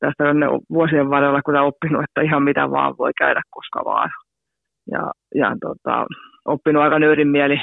[0.00, 4.10] tästä on vuosien varrella kyllä oppinut, että ihan mitä vaan voi käydä koska vaan.
[4.90, 6.06] Ja, ja tota,
[6.44, 7.58] oppinut aika nöyrin mieli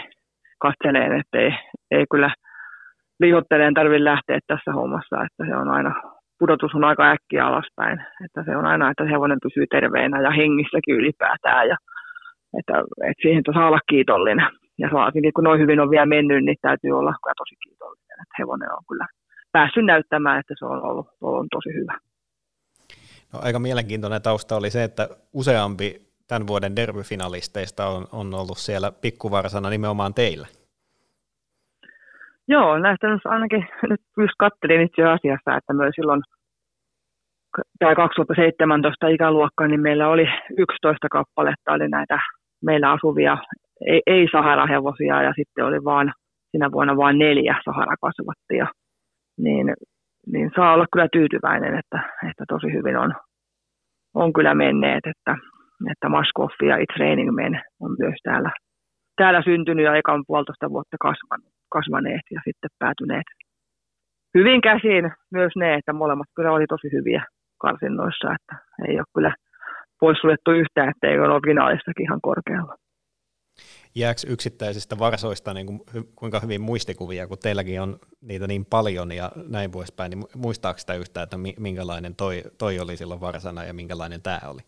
[0.59, 1.51] katseleen, että ei,
[1.91, 2.33] ei kyllä
[3.19, 6.01] liihotteleen tarvitse lähteä tässä hommassa, että se on aina,
[6.39, 10.95] pudotus on aika äkkiä alaspäin, että se on aina, että hevonen pysyy terveenä ja hengissäkin
[10.95, 11.77] ylipäätään ja
[12.59, 14.47] että, että siihen saa olla kiitollinen.
[14.77, 18.71] Ja varsinkin kun noin hyvin on vielä mennyt, niin täytyy olla tosi kiitollinen, että hevonen
[18.71, 19.07] on kyllä
[19.51, 21.97] päässyt näyttämään, että se on ollut, ollut tosi hyvä.
[23.33, 28.91] No, aika mielenkiintoinen tausta oli se, että useampi tämän vuoden derbyfinalisteista on, on ollut siellä
[29.01, 30.47] pikkuvarsana nimenomaan teillä.
[32.47, 36.21] Joo, näistä nyt ainakin nyt just kattelin itse asiassa, että myös silloin
[37.79, 42.19] tämä 2017 ikäluokka, niin meillä oli 11 kappaletta oli näitä
[42.65, 43.37] meillä asuvia
[43.87, 46.13] ei, ei Sahara-hevosia ja sitten oli vaan
[46.51, 48.67] sinä vuonna vain neljä Sahara-kasvattia.
[49.37, 49.73] Niin
[50.27, 53.13] niin saa olla kyllä tyytyväinen, että, että tosi hyvin on,
[54.13, 55.37] on kyllä menneet, että,
[55.91, 58.51] että Maskoff ja It's Raining Men on myös täällä,
[59.15, 60.97] täällä syntynyt ja ekan puolitoista vuotta
[61.69, 63.27] kasvaneet ja sitten päätyneet
[64.37, 67.23] hyvin käsiin myös ne, että molemmat kyllä oli tosi hyviä
[67.61, 68.55] karsinnoissa, että
[68.87, 69.33] ei ole kyllä
[69.99, 72.75] poissuljettu yhtään, ettei ole originaalistakin ihan korkealla
[73.95, 75.81] jääkö yksittäisistä varsoista niin kuin,
[76.15, 80.93] kuinka hyvin muistikuvia, kun teilläkin on niitä niin paljon ja näin poispäin, niin muistaako sitä
[80.93, 84.61] yhtään, että minkälainen toi, toi oli silloin varsana ja minkälainen tämä oli?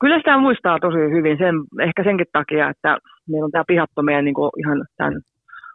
[0.00, 4.24] Kyllä sitä muistaa tosi hyvin, sen, ehkä senkin takia, että meillä on tämä pihatto meidän
[4.24, 5.20] niin ihan tämän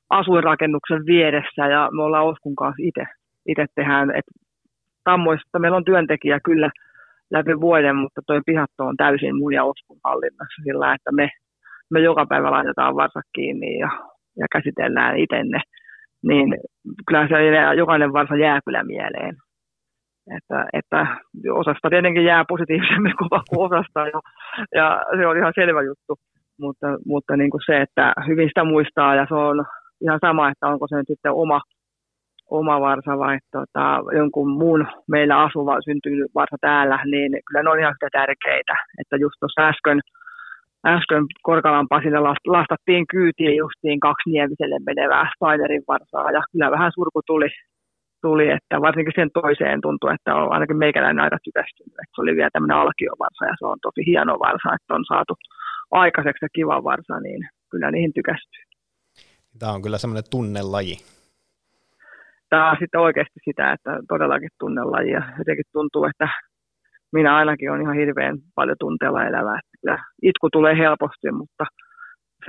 [0.09, 3.03] asuinrakennuksen vieressä ja me ollaan Oskun kanssa itse,
[3.47, 4.31] itse tehdään, että
[5.03, 6.69] tammoista meillä on työntekijä kyllä
[7.31, 11.29] läpi vuoden, mutta tuo pihatto on täysin mun ja Oskun hallinnassa sillä, että me
[11.91, 13.89] me joka päivä laitetaan varsat kiinni ja,
[14.37, 15.61] ja käsitellään itenne,
[16.23, 16.47] niin
[17.07, 19.35] kyllä se jokainen varsa jää kyllä mieleen.
[20.37, 21.07] Että, että
[21.53, 24.19] osasta tietenkin jää positiivisemmin kova kuin osasta ja,
[24.75, 26.13] ja se on ihan selvä juttu.
[26.59, 29.65] Mutta, mutta niin kuin se, että hyvin sitä muistaa ja se on
[30.01, 31.61] ihan sama, että onko se nyt sitten oma,
[32.49, 33.85] oma varsa vai tota,
[34.17, 38.75] jonkun muun meillä asuva syntynyt varsa täällä, niin kyllä ne on ihan yhtä tärkeitä.
[39.01, 39.99] Että just tuossa äsken
[40.87, 47.21] äsken Korkalan Pasille lastattiin kyytiin justiin kaksi Niemiselle menevää Steinerin varsaa ja kyllä vähän surku
[47.27, 47.49] tuli,
[48.21, 52.35] tuli, että varsinkin sen toiseen tuntui, että on ainakin meikäläinen aika tykästynyt, että se oli
[52.35, 55.33] vielä tämmöinen alkiovarsa ja se on tosi hieno varsa, että on saatu
[55.91, 58.63] aikaiseksi ja kiva varsa, niin kyllä niihin tykästyy.
[59.59, 60.97] Tämä on kyllä semmoinen tunnelaji.
[62.49, 66.27] Tämä on sitten oikeasti sitä, että todellakin tunnelaji ja jotenkin tuntuu, että
[67.11, 69.59] minä ainakin on ihan hirveän paljon tunteella elävää.
[70.21, 71.65] Itku tulee helposti, mutta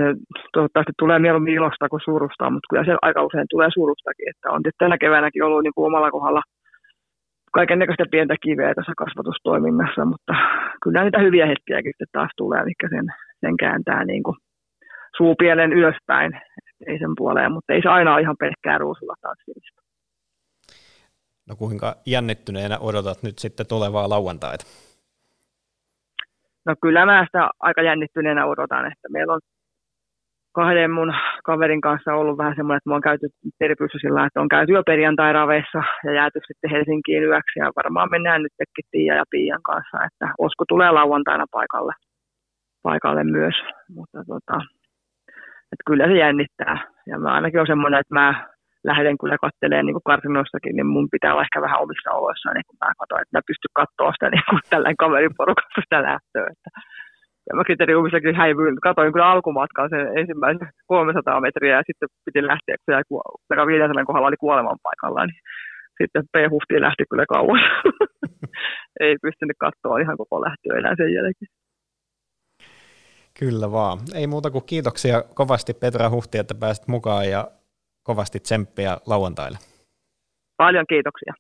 [0.01, 0.09] se
[0.53, 4.31] toivottavasti tulee mieluummin ilosta kuin surusta, mutta kyllä se aika usein tulee surustakin.
[4.31, 6.43] Että on tänä keväänäkin ollut niin kuin omalla kohdalla
[7.53, 10.33] kaiken näköistä pientä kiveä tässä kasvatustoiminnassa, mutta
[10.83, 13.07] kyllä niitä hyviä hetkiäkin sitten taas tulee, mikä sen,
[13.41, 14.37] sen kääntää niin kuin
[15.17, 16.33] suupielen ylöspäin,
[16.87, 19.81] ei sen puoleen, mutta ei se aina ole ihan pelkkää ruusulla tanssimista.
[21.49, 24.65] No kuinka jännittyneenä odotat nyt sitten tulevaa lauantaita?
[26.67, 29.41] No kyllä mä sitä aika jännittyneenä odotan, että meillä on
[30.53, 33.27] kahden mun kaverin kanssa ollut vähän semmoinen, että mä oon käyty
[33.59, 38.09] peripyssä sillä, että on käyty jo perjantai raveissa ja jääty sitten Helsinkiin yöksi ja varmaan
[38.11, 38.53] mennään nyt
[38.91, 41.93] Tiia ja Piian kanssa, että Osko tulee lauantaina paikalle,
[42.83, 43.55] paikalle myös,
[43.95, 44.57] mutta tota,
[45.73, 48.49] että kyllä se jännittää ja mä ainakin on semmoinen, että mä
[48.85, 52.77] lähden kyllä katselemaan niin karsinoistakin, niin mun pitää olla ehkä vähän omissa oloissa, niin kun
[52.81, 56.47] mä katson, että mä pystyn katsoa sitä niin kuin tällainen kaveriporukassa sitä lähtöä.
[56.53, 56.71] Että.
[57.51, 62.77] Ja mä kriteriumissakin häivyin, katsoin kyllä alkumatkaa sen ensimmäisen 300 metriä ja sitten piti lähteä,
[63.09, 65.41] kun se 500 kohdalla oli kuoleman paikalla, niin
[65.99, 67.63] sitten P-hufti lähti kyllä kauas.
[69.05, 71.53] Ei pystynyt katsoa ihan koko lähtöä enää sen jälkeen.
[73.39, 73.99] Kyllä vaan.
[74.15, 77.51] Ei muuta kuin kiitoksia kovasti Petra Huhti, että pääsit mukaan ja
[78.03, 79.59] kovasti tsemppiä lauantaille.
[80.57, 81.33] Paljon kiitoksia.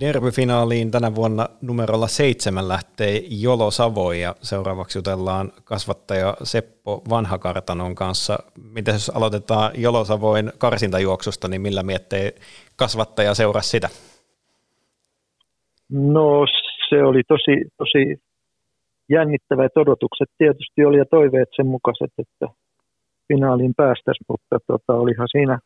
[0.00, 8.38] Derbyfinaaliin tänä vuonna numerolla seitsemän lähtee Jolo Savo ja seuraavaksi jutellaan kasvattaja Seppo Vanhakartanon kanssa.
[8.74, 12.30] Miten jos aloitetaan Jolo Savoin karsintajuoksusta, niin millä miettii
[12.76, 13.88] kasvattaja seurasi sitä?
[15.90, 16.46] No
[16.88, 18.20] se oli tosi, tosi
[19.08, 22.46] jännittävät odotukset tietysti oli ja toiveet sen mukaiset, että
[23.28, 25.58] finaaliin päästäisiin, mutta tota, olihan siinä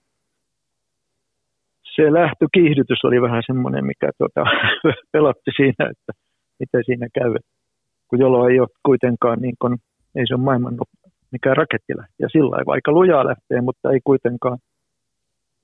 [1.96, 4.44] se lähtökiihdytys oli vähän semmoinen, mikä tota,
[5.12, 6.12] pelotti siinä, että
[6.60, 7.34] miten siinä käy.
[8.08, 9.78] Kun jolo ei ole kuitenkaan, niin kun,
[10.14, 10.76] ei se ole maailman
[11.32, 12.14] mikään raketti lähtee.
[12.18, 14.58] Ja sillä lailla, aika lujaa lähtee, mutta ei kuitenkaan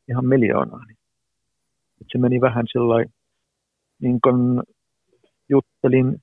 [0.08, 0.84] ihan miljoonaa.
[0.86, 0.98] Niin.
[2.12, 3.04] se meni vähän sillä
[4.02, 4.62] niin kun
[5.48, 6.16] juttelin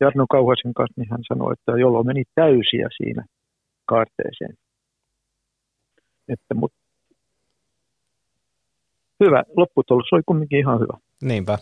[0.00, 3.24] Jarno Kauhasen kanssa, niin hän sanoi, että jolo meni täysiä siinä
[3.86, 4.54] kaarteeseen.
[6.28, 6.77] Että, mutta
[9.24, 9.42] hyvä.
[9.56, 10.98] Lopputulos oli kumminkin ihan hyvä.
[11.22, 11.58] Niinpä.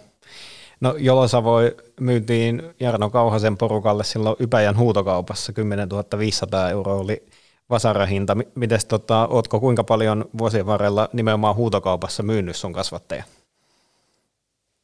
[0.81, 5.89] No Jolosavoi myytiin Jarno Kauhasen porukalle silloin Ypäjän huutokaupassa 10
[6.19, 7.23] 500 euroa oli
[7.71, 8.37] vasarahinta.
[8.55, 13.25] Mites tota, ootko kuinka paljon vuosien varrella nimenomaan huutokaupassa myynyt sun kasvattaja?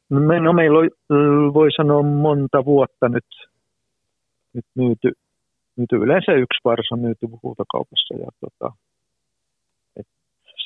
[0.09, 0.89] No, me, no meillä oli,
[1.53, 3.25] voi sanoa monta vuotta nyt,
[4.53, 5.11] nyt myyty,
[5.75, 8.75] myyty yleensä yksi varsa myyty huutokaupassa ja tota,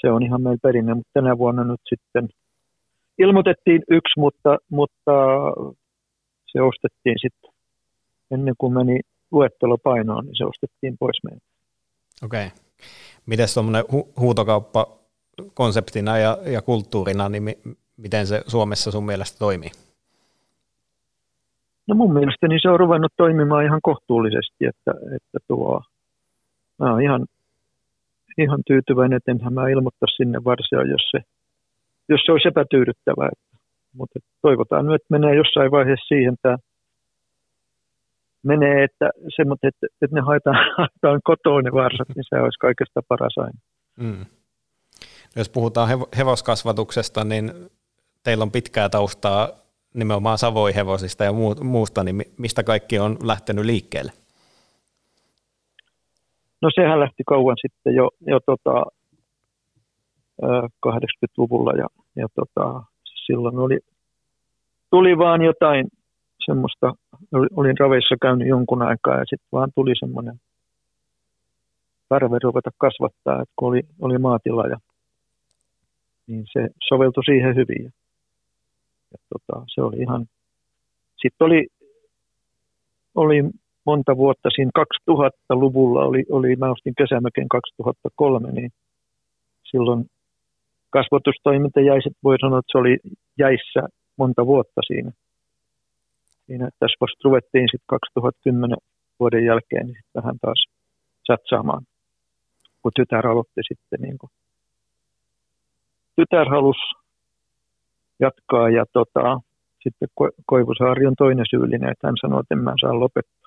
[0.02, 2.30] se on ihan meillä perinne, mutta tänä vuonna nyt sitten
[3.18, 5.14] ilmoitettiin yksi, mutta, mutta
[6.52, 7.52] se ostettiin sitten
[8.32, 9.00] ennen kuin meni
[9.32, 11.46] luettelo painoon, niin se ostettiin pois meiltä.
[12.26, 12.48] Okei.
[12.48, 12.58] Okay.
[13.26, 14.88] Miten tuommoinen hu- huutokauppa
[15.54, 17.58] konseptina ja, ja kulttuurina, niin mi-
[17.98, 19.70] miten se Suomessa sun mielestä toimii?
[21.88, 25.82] No mun mielestäni se on ruvennut toimimaan ihan kohtuullisesti, että, että tuo,
[26.80, 27.26] mä oon ihan
[28.38, 31.20] ihan tyytyväinen, että enhän mä ilmoittaa sinne varsia, jos se,
[32.10, 33.30] jos se olisi epätyydyttävää.
[33.98, 36.58] Mutta toivotaan nyt, että menee jossain vaiheessa siihen tämä
[38.44, 43.02] menee, että, semmoinen, että, että ne haetaan, haetaan kotoon ne varsat, niin se olisi kaikesta
[43.08, 43.60] paras aina.
[44.00, 44.26] Mm.
[45.36, 47.52] Jos puhutaan hevoskasvatuksesta, niin
[48.24, 49.50] teillä on pitkää taustaa
[49.94, 54.12] nimenomaan savoihevosista ja muusta, niin mistä kaikki on lähtenyt liikkeelle?
[56.62, 58.84] No sehän lähti kauan sitten jo, jo tota,
[60.88, 62.84] 80-luvulla ja, ja tota,
[63.26, 63.80] silloin oli,
[64.90, 65.88] tuli vaan jotain
[66.46, 66.94] semmoista,
[67.56, 70.36] olin raveissa käynyt jonkun aikaa ja sitten vaan tuli semmoinen
[72.10, 74.78] tarve ruveta kasvattaa, että kun oli, oli maatila ja
[76.28, 77.84] niin se soveltui siihen hyvin.
[77.84, 77.92] Ja,
[79.12, 80.26] ja tota, se oli ihan,
[81.22, 81.68] sitten oli,
[83.16, 83.44] oli
[83.88, 88.70] monta vuotta siinä 2000-luvulla oli, oli mä ostin kesämöken 2003, niin
[89.72, 90.06] silloin
[90.90, 92.98] kasvatustoiminta jäi, voi sanoa, että se oli
[93.40, 93.82] jäissä
[94.18, 95.12] monta vuotta siinä.
[96.46, 98.78] siinä tässä vasta ruvettiin sitten 2010
[99.20, 100.66] vuoden jälkeen niin vähän taas
[101.28, 101.84] satsaamaan,
[102.82, 104.32] kun tytär aloitti sitten niin kuin.
[106.16, 106.88] Tytär halusi
[108.20, 109.40] jatkaa ja tota,
[109.84, 110.10] sitten
[110.46, 113.47] Koivusaari on toinen syyllinen, että hän sanoi, että en mä saa lopettaa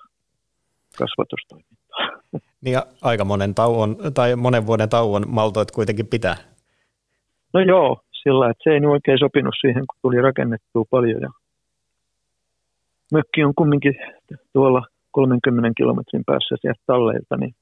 [1.01, 1.99] kasvatustoimintaa.
[2.63, 6.35] Niin ja aika monen tauon, tai monen vuoden tauon maltoit kuitenkin pitää.
[7.53, 11.21] No joo, sillä että se ei oikein sopinut siihen, kun tuli rakennettua paljon.
[11.21, 11.29] Ja
[13.13, 13.95] mökki on kumminkin
[14.53, 17.53] tuolla 30 kilometrin päässä sieltä talleilta, niin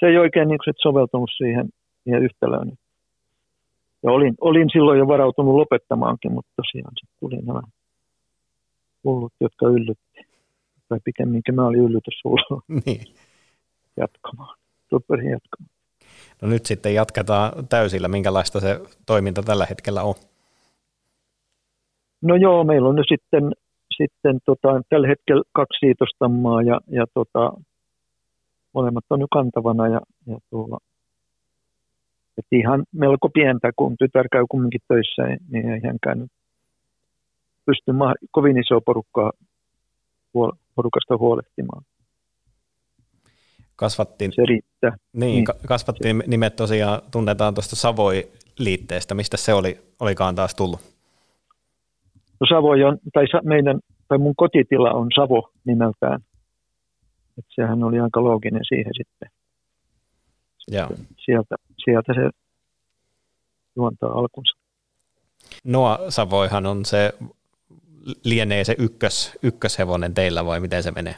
[0.00, 1.68] se ei oikein niin soveltunut siihen,
[2.04, 2.72] siihen yhtälöön.
[4.02, 7.62] Ja olin, olin silloin jo varautunut lopettamaankin, mutta tosiaan sitten tuli nämä
[9.04, 10.25] hullut, jotka yllytti.
[10.88, 13.04] Tai pikemminkin mä olin yllytyshullu Niin.
[13.96, 14.56] jatkamaan.
[14.92, 15.70] Rupesin jatkamaan.
[16.42, 18.08] No nyt sitten jatketaan täysillä.
[18.08, 20.14] Minkälaista se toiminta tällä hetkellä on?
[22.22, 23.52] No joo, meillä on nyt sitten,
[23.96, 27.52] sitten tota, tällä hetkellä kaksi siitostammaa ja, ja tota,
[28.72, 30.78] molemmat on nyt kantavana ja, ja tuolla,
[32.38, 36.30] et ihan melko pientä, kun tytär käy kumminkin töissä, niin ei hänkään nyt
[37.66, 39.32] pysty ma- kovin isoa porukkaa,
[40.34, 41.82] huol- porukasta huolehtimaan.
[43.76, 44.96] Kasvattiin, Se riittää.
[45.12, 45.44] niin, niin.
[45.44, 49.14] ka- kasvattiin nimet tosiaan, tunnetaan tuosta Savoi-liitteestä.
[49.14, 50.80] Mistä se oli, olikaan taas tullut?
[52.40, 56.20] No Savoy on, tai meidän, tai mun kotitila on Savo nimeltään.
[57.38, 59.30] Et sehän oli aika looginen siihen sitten.
[60.68, 60.88] Joo.
[61.24, 62.30] Sieltä, sieltä se
[63.76, 64.56] juontaa alkunsa.
[65.64, 67.12] Noa Savoihan on se,
[68.24, 71.14] lienee se ykkös, ykköshevonen teillä vai miten se menee?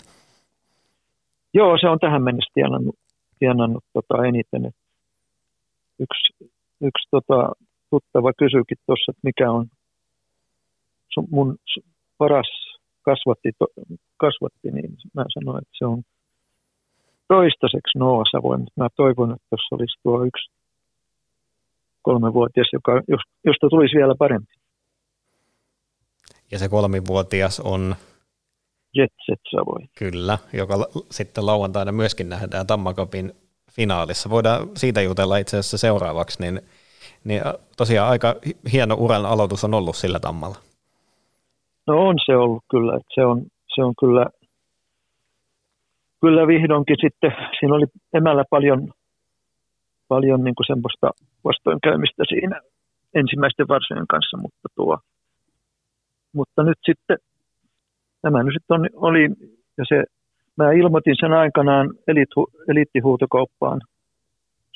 [1.55, 2.97] Joo, se on tähän mennessä tienannut,
[3.39, 4.73] tienannut tota eniten.
[6.01, 7.53] Yksi yksi tota,
[7.91, 9.67] tuttava kysyikin tuossa, että mikä on
[11.15, 11.57] sun, mun
[12.19, 12.51] paras
[13.03, 13.51] kasvatti,
[14.17, 16.03] kasvatti, niin mä sanoin, että se on
[17.29, 20.51] toistaiseksi Noa Savoy, mutta mä toivon, että tuossa olisi tuo yksi
[22.03, 24.58] kolmevuotias, joka, jos- josta tulisi vielä parempi.
[26.51, 27.95] Ja se kolmivuotias on
[28.95, 29.87] Jet Set Savoy.
[29.99, 33.33] kyllä, joka la- sitten lauantaina myöskin nähdään Tammakopin
[33.73, 34.31] finaalissa.
[34.31, 36.61] Voidaan siitä jutella itse asiassa seuraavaksi, niin,
[37.25, 40.57] niin äh, tosiaan aika hi- hieno uran aloitus on ollut sillä tammalla.
[41.87, 43.43] No on se ollut kyllä, että se on,
[43.75, 44.27] se on kyllä,
[46.21, 48.89] kyllä vihdoinkin sitten, siinä oli emällä paljon,
[50.09, 51.11] paljon niin kuin semmoista
[51.45, 52.61] vastoinkäymistä siinä
[53.15, 54.99] ensimmäisten varsojen kanssa, mutta tuo,
[56.33, 57.17] mutta nyt sitten,
[58.23, 59.29] tämä nyt sitten on, oli,
[59.79, 60.05] ja se,
[60.57, 63.81] mä ilmoitin sen aikanaan eliithu, eliittihuutokauppaan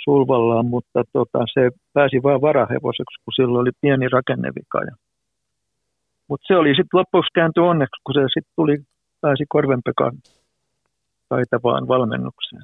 [0.04, 4.96] Sulvallaan, mutta tota, se pääsi vain varahevoseksi, kun sillä oli pieni rakennevika ja
[6.28, 8.78] mutta se oli sitten lopuksi kääntyi onneksi, kun se sitten tuli,
[9.20, 10.12] pääsi Korvenpekan
[11.28, 12.62] taitavaan valmennukseen.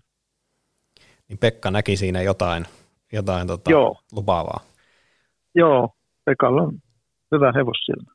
[1.28, 2.64] Niin Pekka näki siinä jotain,
[3.12, 3.96] jotain tota, Joo.
[4.12, 4.60] lupaavaa.
[5.54, 5.90] Joo,
[6.24, 6.72] Pekalla on
[7.32, 8.12] hyvä hevossilmä.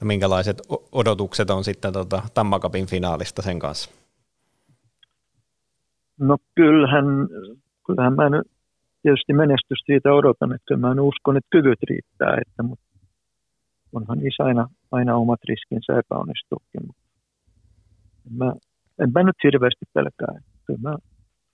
[0.00, 3.90] No, minkälaiset odotukset on sitten tota, Tammakapin finaalista sen kanssa?
[6.20, 7.04] No kyllähän,
[7.86, 8.46] kyllähän mä nyt
[9.02, 12.84] tietysti menestystä siitä odotan, että mä nyt uskon, että kyvyt riittää, että, mutta
[13.92, 16.86] onhan niissä aina, aina omat riskinsä epäonnistuukin.
[16.86, 17.02] Mutta
[18.26, 18.54] en, mä,
[18.98, 20.96] en mä nyt hirveästi pelkää, että kyllä mä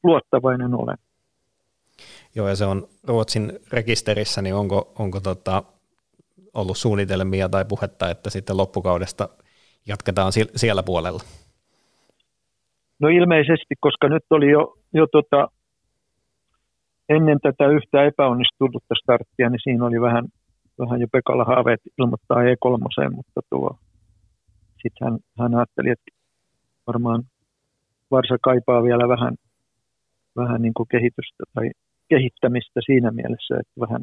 [0.02, 0.96] luottavainen olen.
[2.34, 5.62] Joo, ja se on Ruotsin rekisterissä, niin onko, onko tota,
[6.54, 9.28] ollut suunnitelmia tai puhetta, että sitten loppukaudesta
[9.86, 11.20] jatketaan sie- siellä puolella?
[12.98, 15.48] No ilmeisesti, koska nyt oli jo, jo tota,
[17.08, 20.24] ennen tätä yhtä epäonnistunutta starttia, niin siinä oli vähän,
[20.78, 23.78] vähän jo Pekalla haaveet ilmoittaa E3, mutta tuo,
[24.82, 26.10] sitten hän, hän ajatteli, että
[26.86, 27.22] varmaan
[28.10, 29.34] Varsa kaipaa vielä vähän,
[30.36, 31.70] vähän niin kuin kehitystä tai
[32.08, 34.02] kehittämistä siinä mielessä, että vähän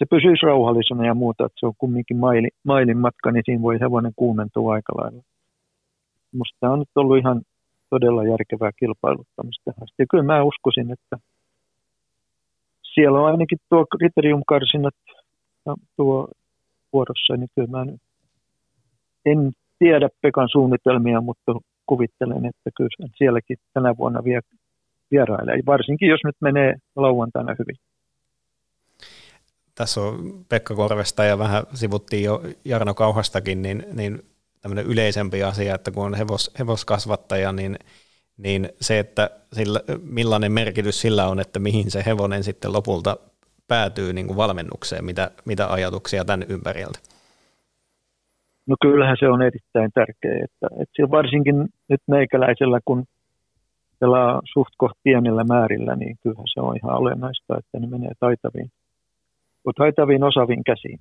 [0.00, 3.80] se pysyisi rauhallisena ja muuta, että se on kumminkin maili, mailin matka, niin siinä voi
[3.80, 5.22] hevonen kuumentua aika lailla.
[6.32, 7.42] Musta tämä on nyt ollut ihan
[7.90, 9.72] todella järkevää kilpailuttamista.
[9.98, 11.16] Ja kyllä mä uskoisin, että
[12.94, 14.94] siellä on ainakin tuo kriteriumkarsinnat
[15.66, 16.28] ja tuo
[16.92, 18.00] vuorossa, niin kyllä mä nyt
[19.26, 21.52] en tiedä Pekan suunnitelmia, mutta
[21.86, 24.40] kuvittelen, että kyllä sielläkin tänä vuonna vie,
[25.10, 25.58] vierailee.
[25.66, 27.89] Varsinkin jos nyt menee lauantaina hyvin.
[29.80, 34.18] Tässä on Pekka Korvesta ja vähän sivuttiin jo Jarno Kauhastakin, niin, niin
[34.62, 37.78] tämmöinen yleisempi asia, että kun on hevos, hevoskasvattaja, niin,
[38.36, 43.16] niin se, että sillä, millainen merkitys sillä on, että mihin se hevonen sitten lopulta
[43.68, 46.98] päätyy niin kuin valmennukseen, mitä, mitä ajatuksia tämän ympäriltä?
[48.66, 53.04] No kyllähän se on erittäin tärkeää, että, että varsinkin nyt meikäläisellä, kun
[54.00, 58.70] pelaa suht koht pienellä määrillä, niin kyllähän se on ihan olennaista, että ne menee taitaviin,
[59.76, 61.00] taitaviin osaviin käsiin.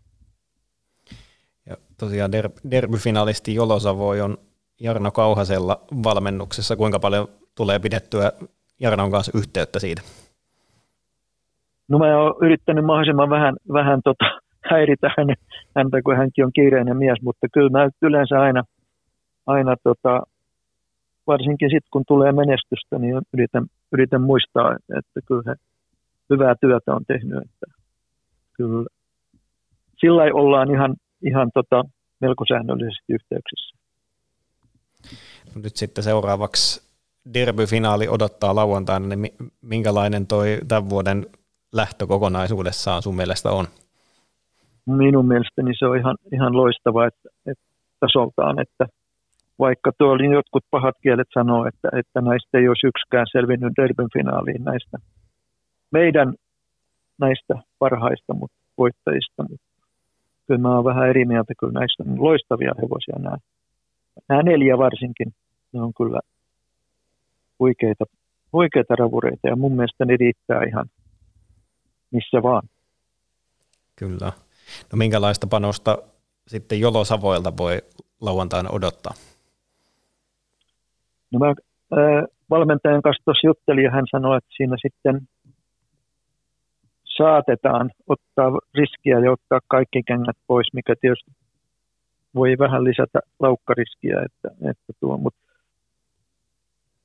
[1.66, 4.38] Ja tosiaan der- derbyfinalisti Jolosavoi on
[4.82, 6.76] Jarno Kauhasella valmennuksessa.
[6.76, 8.32] Kuinka paljon tulee pidettyä
[8.80, 10.02] Jarnon kanssa yhteyttä siitä?
[11.88, 14.26] No mä oon yrittänyt mahdollisimman vähän, vähän tota,
[14.72, 15.36] häiritä hänen,
[15.76, 18.64] häntä, kun hänkin on kiireinen mies, mutta kyllä mä yleensä aina,
[19.46, 20.22] aina tota,
[21.28, 25.56] varsinkin sitten kun tulee menestystä, niin yritän, yritän muistaa, että kyllä he
[26.30, 27.38] hyvää työtä on tehnyt.
[27.38, 27.79] Että
[28.60, 28.86] kyllä
[29.98, 31.84] sillä ollaan ihan, ihan tota,
[32.22, 33.76] melko säännöllisesti yhteyksissä.
[35.56, 36.90] No nyt sitten seuraavaksi
[37.34, 41.26] derbyfinaali odottaa lauantaina, niin minkälainen toi tämän vuoden
[41.74, 43.66] lähtö kokonaisuudessaan sun mielestä on?
[44.86, 47.66] Minun mielestäni se on ihan, ihan loistava että, että
[48.00, 48.86] tasoltaan, että
[49.60, 54.10] vaikka tuo oli jotkut pahat kielet sanoo, että, että näistä ei olisi yksikään selvinnyt derbyn
[54.14, 54.98] finaaliin näistä
[55.92, 56.34] meidän
[57.20, 59.66] näistä parhaista mutta voittajista, mutta
[60.48, 63.38] kyllä mä olen vähän eri mieltä, kyllä näistä on loistavia hevosia nämä.
[64.30, 65.34] Nämä neljä varsinkin,
[65.74, 66.20] ne on kyllä
[67.60, 68.06] huikeita,
[68.54, 70.86] huikeita ravureita ja mun mielestä ne riittää ihan
[72.12, 72.70] missä vaan.
[73.96, 74.32] Kyllä.
[74.92, 75.98] No minkälaista panosta
[76.48, 77.82] sitten Jolo Savoilta voi
[78.22, 79.14] lauantaina odottaa?
[81.32, 85.28] No mä ää, valmentajan kanssa tuossa juttelin ja hän sanoi, että siinä sitten
[87.20, 91.32] saatetaan ottaa riskiä ja ottaa kaikki kengät pois, mikä tietysti
[92.36, 95.40] voi vähän lisätä laukkariskiä, että, että tuo, mutta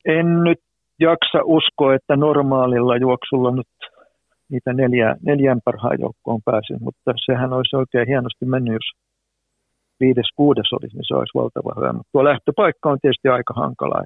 [0.05, 0.61] en nyt
[1.01, 3.73] jaksa uskoa, että normaalilla juoksulla nyt
[4.49, 8.89] niitä neljä, neljän parhaan joukkoon pääsin, mutta sehän olisi oikein hienosti mennyt, jos
[10.01, 11.93] viides, kuudes olisi, niin se olisi valtava hyvä.
[11.93, 14.05] Mutta tuo lähtöpaikka on tietysti aika hankala.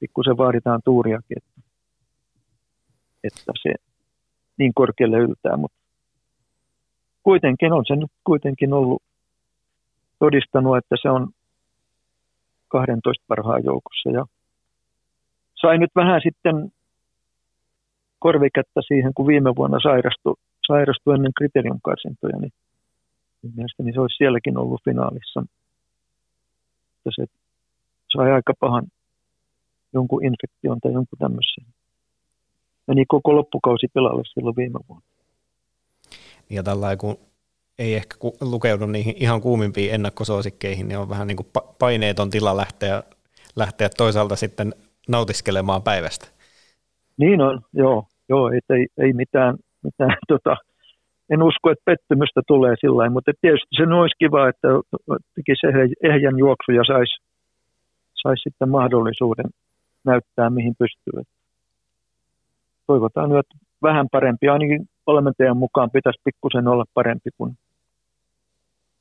[0.00, 1.60] Pikkusen vaaditaan tuuriakin, että,
[3.24, 3.74] että se
[4.58, 5.78] niin korkealle yltää, mutta
[7.22, 9.02] kuitenkin on se nyt kuitenkin ollut
[10.18, 11.28] todistanut, että se on
[12.68, 14.26] 12 parhaan joukossa ja
[15.54, 16.72] sai nyt vähän sitten
[18.18, 20.34] korvikättä siihen, kun viime vuonna sairastui,
[20.66, 22.52] sairastui ennen kriteeriumkarsintoja, niin
[23.56, 25.40] mielestäni se olisi sielläkin ollut finaalissa.
[25.40, 27.24] Mutta se
[28.12, 28.86] sai aika pahan
[29.92, 31.64] jonkun infektion tai jonkun tämmöisen.
[32.86, 35.06] Meni koko loppukausi pelalle silloin viime vuonna.
[36.50, 37.16] Ja tällä kun
[37.78, 41.46] ei ehkä lukeudu niihin ihan kuumimpiin ennakkosuosikkeihin, niin on vähän niin kuin
[41.78, 43.02] paineeton tila lähteä,
[43.56, 44.72] lähteä toisaalta sitten
[45.08, 46.26] nautiskelemaan päivästä.
[47.16, 48.04] Niin on, joo.
[48.28, 50.56] joo et ei, ei mitään, mitään tota,
[51.30, 54.68] en usko, että pettymystä tulee sillä mutta tietysti se olisi kiva, että
[55.34, 55.66] tekisi
[56.02, 57.14] ehjän juoksu ja saisi
[58.22, 59.50] sais sitten mahdollisuuden
[60.04, 61.22] näyttää, mihin pystyy.
[62.86, 63.46] Toivotaan nyt,
[63.82, 67.56] vähän parempi, ainakin valmentajan mukaan pitäisi pikkusen olla parempi kuin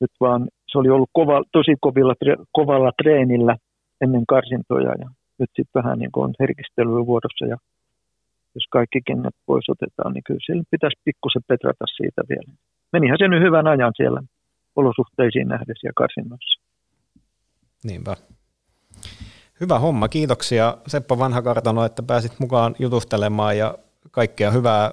[0.02, 2.14] nyt vaan se oli ollut kova, tosi kovilla,
[2.52, 3.56] kovalla treenillä
[4.02, 5.10] ennen karsintoja ja
[5.40, 7.58] nyt sitten vähän niin kuin on herkistelyä vuodossa ja
[8.56, 12.52] jos kaikki kengät pois otetaan, niin kyllä siellä pitäisi pikkusen petrata siitä vielä.
[12.94, 14.22] Menihän se nyt hyvän ajan siellä
[14.76, 16.62] olosuhteisiin nähdessä ja karsinnoissa.
[17.84, 18.16] Niinpä.
[19.62, 23.78] Hyvä homma, kiitoksia Seppo Vanhakartano, että pääsit mukaan jutustelemaan ja
[24.12, 24.92] kaikkea hyvää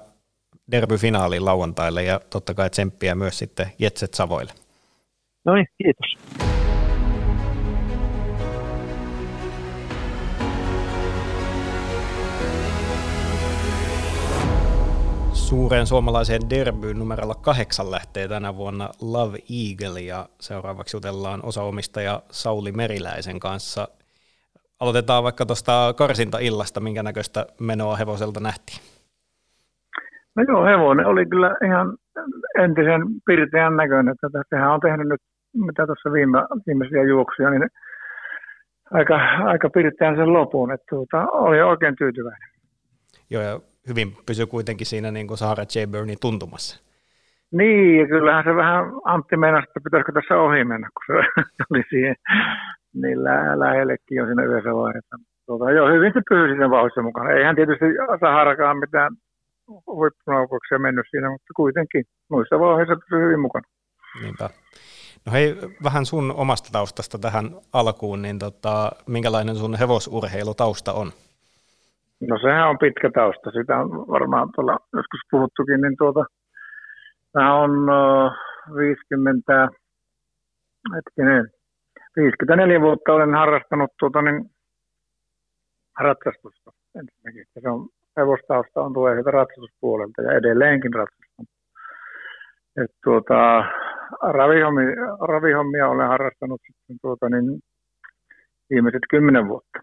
[0.70, 4.52] derbyfinaaliin lauantaille ja totta kai tsemppiä myös sitten Jetset Savoille.
[5.44, 6.38] No niin, kiitos.
[15.32, 19.38] Suureen suomalaiseen derbyyn numerolla kahdeksan lähtee tänä vuonna Love
[19.68, 23.88] Eagle ja seuraavaksi jutellaan osaomistaja Sauli Meriläisen kanssa.
[24.80, 28.78] Aloitetaan vaikka tuosta karsinta-illasta, minkä näköistä menoa hevoselta nähtiin.
[30.36, 31.96] No joo, hevonen oli kyllä ihan
[32.58, 34.12] entisen pirteän näköinen.
[34.12, 35.20] Että sehän on tehnyt nyt,
[35.54, 37.68] mitä tuossa viime, viimeisiä juoksuja, niin
[38.90, 40.72] aika, aika pirteän sen lopun.
[40.72, 42.48] Että tuota, oli oikein tyytyväinen.
[43.30, 45.86] Joo, ja hyvin pysyi kuitenkin siinä niin kuin Sahara J.
[45.92, 46.88] Burnin tuntumassa.
[47.52, 51.82] Niin, ja kyllähän se vähän Antti meinasi, että pitäisikö tässä ohi mennä, kun se oli
[51.90, 52.16] siihen
[52.94, 55.16] niin lä- lähellekin jo siinä yhdessä vaiheessa.
[55.46, 57.30] Tuota, joo, hyvin se pysyi siinä vauhdissa mukana.
[57.30, 57.84] Eihän tietysti
[58.20, 59.12] Saharakaan mitään
[59.86, 63.66] huippunaukoksia mennyt siinä, mutta kuitenkin muissa vaiheissa pysyi hyvin mukana.
[64.22, 64.50] Niinpä.
[65.26, 71.12] No hei, vähän sun omasta taustasta tähän alkuun, niin tota, minkälainen sun hevosurheilutausta on?
[72.28, 73.50] No sehän on pitkä tausta.
[73.50, 76.24] Sitä on varmaan tuolla joskus puhuttukin, niin tuota,
[77.32, 78.32] tämä on uh,
[78.76, 79.68] 50,
[80.94, 81.50] hetkinen,
[82.18, 84.50] 54 vuotta olen harrastanut tuota, niin,
[86.00, 87.44] ratsastusta ensinnäkin.
[87.54, 91.46] Se on, hevostausta on tulee sieltä ratsastuspuolelta ja edelleenkin ratsastan.
[92.84, 93.64] Et tuota,
[94.32, 94.88] ravihommia,
[95.20, 97.60] ravihommia olen harrastanut sitten tuota, niin,
[98.70, 99.78] viimeiset kymmenen vuotta.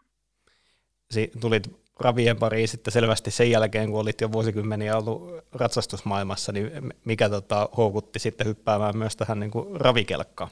[1.11, 1.63] Si- tulit
[1.99, 6.71] ravien pariin sitten selvästi sen jälkeen, kun olit jo vuosikymmeniä ollut ratsastusmaailmassa, niin
[7.05, 10.51] mikä tota, houkutti sitten hyppäämään myös tähän niin kuin ravikelkkaan?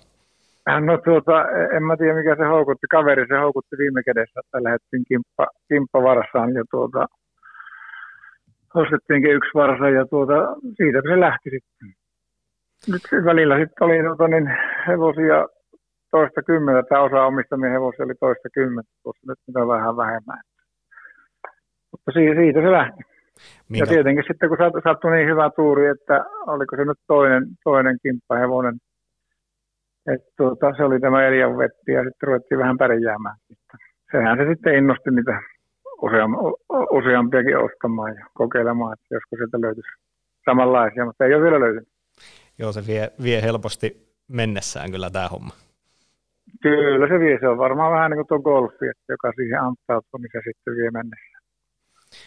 [0.67, 1.45] No tuota,
[1.75, 2.87] en mä tiedä mikä se houkutti.
[2.91, 7.05] Kaveri se houkutti viime kädessä, että lähdettiin kimppa, kimppavarassaan ja tuota,
[8.75, 10.33] ostettiinkin yksi varsa ja tuota,
[10.77, 11.87] siitä se lähti sitten.
[12.91, 14.47] Nyt välillä sitten oli tuota, niin
[14.87, 15.47] hevosia
[16.11, 20.41] toista kymmentä, tai osa omistamia hevosia oli toista kymmentä, tuossa nyt mitä vähän vähemmän.
[21.91, 23.01] Mutta siitä, siitä se lähti.
[23.69, 23.83] Minkä?
[23.83, 28.75] Ja tietenkin sitten kun sattui niin hyvä tuuri, että oliko se nyt toinen, toinen kimppahevonen,
[30.07, 33.35] että tuota, se oli tämä Elian Vetti ja sitten ruvettiin vähän pärjäämään.
[34.11, 35.41] Sehän se sitten innosti niitä
[36.91, 39.89] useampiakin ostamaan ja kokeilemaan, että joskus sieltä löytyisi
[40.45, 41.87] samanlaisia, mutta ei ole vielä löytynyt.
[42.59, 45.53] Joo, se vie, vie helposti mennessään kyllä tämä homma.
[46.61, 50.17] Kyllä se vie, se on varmaan vähän niin kuin tuo golfi, että joka siihen antautuu,
[50.17, 51.43] niin se sitten vie mennessään.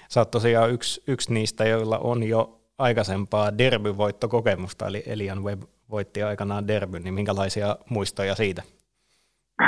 [0.09, 6.23] Sä oot tosiaan yksi, yksi niistä, joilla on jo aikaisempaa derbyvoittokokemusta, eli Elian Web voitti
[6.23, 8.63] aikanaan derbyn, niin minkälaisia muistoja siitä?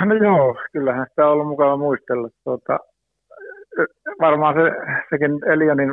[0.04, 2.28] No joo, kyllähän sitä on ollut mukava muistella.
[2.44, 2.78] Tuota,
[4.20, 4.70] varmaan se,
[5.10, 5.90] sekin Elianin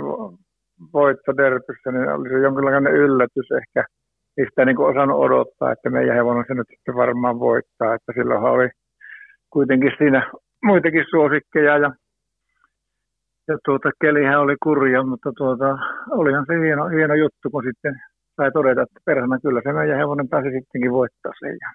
[0.93, 3.86] voitto derbyssä, niin oli se jonkinlainen yllätys ehkä.
[4.38, 7.95] Ei niin kuin osannut odottaa, että meidän hevonen se nyt sitten varmaan voittaa.
[7.95, 8.69] Että silloin oli
[9.49, 10.32] kuitenkin siinä
[10.63, 11.91] muitakin suosikkeja ja,
[13.47, 15.78] ja tuota, kelihän oli kurja, mutta tuota,
[16.11, 17.95] olihan se hieno, hieno juttu, kun sitten
[18.36, 21.57] sai todeta, että perhana kyllä se meidän hevonen pääsi sittenkin voittaa sen.
[21.61, 21.69] Ja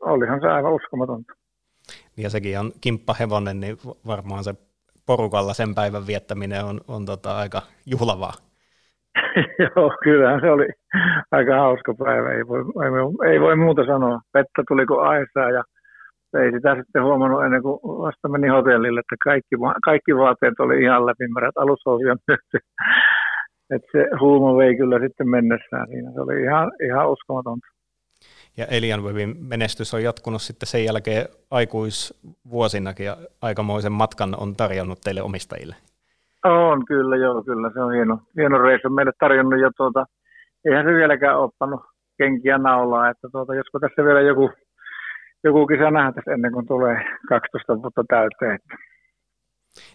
[0.00, 1.32] olihan se aivan uskomatonta.
[2.16, 3.76] Ja sekin on kimppahevonen, niin
[4.06, 4.54] varmaan se
[5.06, 8.32] porukalla sen päivän viettäminen on, on tota aika juhlavaa.
[9.76, 10.68] Joo, kyllähän se oli
[11.30, 14.20] aika hauska päivä, ei voi, ei, ei voi muuta sanoa.
[14.32, 15.62] Petta tuli kuin aisaa ja
[16.42, 21.06] ei sitä sitten huomannut ennen kuin vasta meni hotellille, että kaikki, kaikki vaatteet oli ihan
[21.06, 22.60] läpimärät, alushousuja myöskin.
[23.74, 26.12] Että se huumo vei kyllä sitten mennessään siinä.
[26.12, 27.66] Se oli ihan, ihan uskomatonta.
[28.56, 35.00] Ja Elian Webin menestys on jatkunut sitten sen jälkeen aikuisvuosinakin ja aikamoisen matkan on tarjonnut
[35.00, 35.74] teille omistajille.
[36.44, 37.70] On kyllä, joo, kyllä.
[37.74, 40.06] Se on hieno, hieno reissu meille tarjonnut ja tuota,
[40.64, 41.80] eihän se vieläkään oppannut
[42.18, 44.50] kenkiä naulaa, että tuota, josko tässä vielä joku,
[45.44, 46.96] joku kisa nähtäisi ennen kuin tulee
[47.28, 48.58] 12 vuotta täyteen.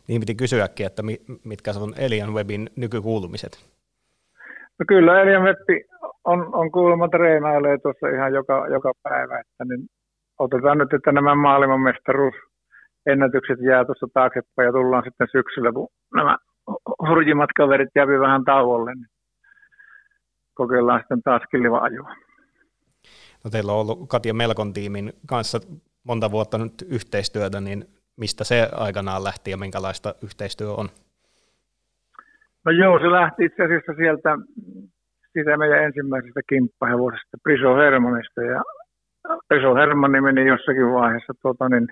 [0.08, 1.04] Niin piti kysyäkin, että
[1.44, 3.66] mitkä on Elian Webin nykykuulumiset?
[4.80, 5.84] No kyllä Elian Webbi
[6.24, 9.88] on, on kuulemma treenailee tuossa ihan joka, joka päivä, että niin
[10.40, 12.36] otetaan nyt, että nämä maailmanmestaruus
[13.06, 16.38] ennätykset jää tuossa taaksepäin ja tullaan sitten syksyllä, kun nämä
[17.08, 19.08] hurjimmat kaverit jäävät vähän tauolle, niin
[20.54, 22.16] kokeillaan sitten taas kilva-ajoa.
[23.44, 25.60] No teillä on ollut Katja Melkon tiimin kanssa
[26.04, 27.86] monta vuotta nyt yhteistyötä, niin
[28.18, 30.90] mistä se aikanaan lähti ja minkälaista yhteistyö on?
[32.66, 34.30] No joo, se lähti itse asiassa sieltä
[35.34, 38.42] siitä meidän ensimmäisestä kimppahevosesta, Priso Hermanista.
[38.42, 38.64] Ja
[39.48, 41.88] Priso Hermanni meni jossakin vaiheessa tuota, niin,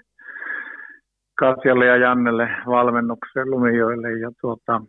[1.40, 4.12] Katjalle ja Jannelle valmennukseen Lumijoille.
[4.12, 4.82] Ja tuota,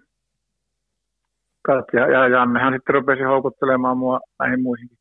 [1.62, 4.98] Katja ja Jannehan sitten rupesi houkuttelemaan mua näihin muihinkin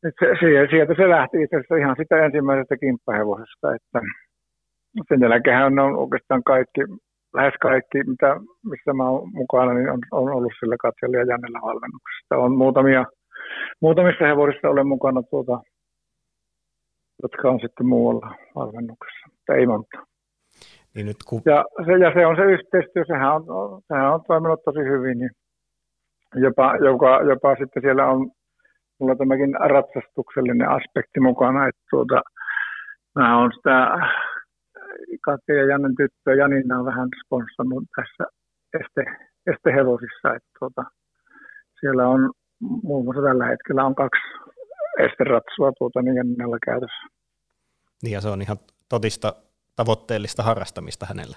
[0.00, 4.00] se, se, sieltä se lähti itse asiassa ihan sitä ensimmäisestä kimppahevosesta, että
[5.08, 6.80] sen jälkeen on oikeastaan kaikki
[7.34, 11.60] lähes kaikki, mitä, missä mä oon mukana, niin on, on ollut sillä Katjalla ja Jannella
[11.62, 12.36] valmennuksessa.
[12.36, 13.04] On muutamia,
[13.80, 15.60] muutamissa hevosissa olen mukana, tuota,
[17.22, 19.98] jotka on sitten muualla valmennuksessa, mutta ei monta.
[20.94, 21.42] Niin nyt kun...
[21.44, 25.18] ja, se, ja se on se yhteistyö, sehän on, sehän on toiminut tosi hyvin.
[25.18, 25.30] Niin
[26.34, 28.30] jopa, joka, jopa sitten siellä on
[29.00, 32.20] mulla tämäkin ratsastuksellinen aspekti mukana, että tuota,
[33.14, 33.98] mä oon sitä
[35.20, 38.24] Katja ja Jannen tyttö Janina on vähän sponssannut tässä
[38.80, 39.02] este,
[39.52, 40.34] estehevosissa.
[40.36, 40.82] Että tuota,
[41.80, 44.22] siellä on muun muassa tällä hetkellä on kaksi
[44.98, 47.08] esteratsua tuota, niin Janinalla käytössä.
[48.02, 48.56] Niin ja se on ihan
[48.88, 49.32] totista
[49.76, 51.36] tavoitteellista harrastamista hänelle.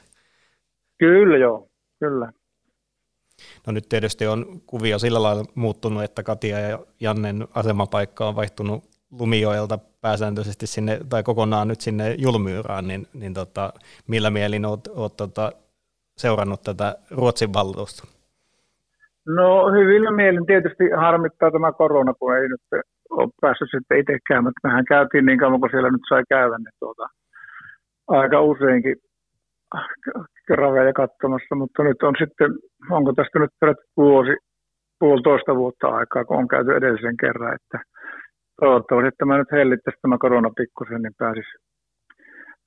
[0.97, 1.67] Kyllä joo,
[1.99, 2.31] kyllä.
[3.67, 8.83] No nyt tietysti on kuvio sillä lailla muuttunut, että Katia ja Jannen asemapaikka on vaihtunut
[9.11, 13.73] Lumijoelta pääsääntöisesti sinne, tai kokonaan nyt sinne Julmyyraan, niin, niin tota,
[14.07, 15.51] millä mielin olet, olet tota,
[16.17, 18.07] seurannut tätä Ruotsin valtuusta?
[19.25, 24.67] No hyvillä mielin tietysti harmittaa tämä korona, kun ei nyt ole päässyt sitten itsekään, mutta
[24.67, 27.07] mehän käytiin niin kauan kuin siellä nyt sai käydä, niin tuota,
[28.07, 28.95] aika useinkin
[30.49, 32.51] raveja katsomassa, mutta nyt on sitten,
[32.89, 34.31] onko tästä nyt vuosi,
[34.99, 37.77] puolitoista vuotta aikaa, kun on käyty edellisen kerran, että
[38.61, 41.53] toivottavasti tämä nyt hellittäisi tämä korona pikkusen, niin pääsisi,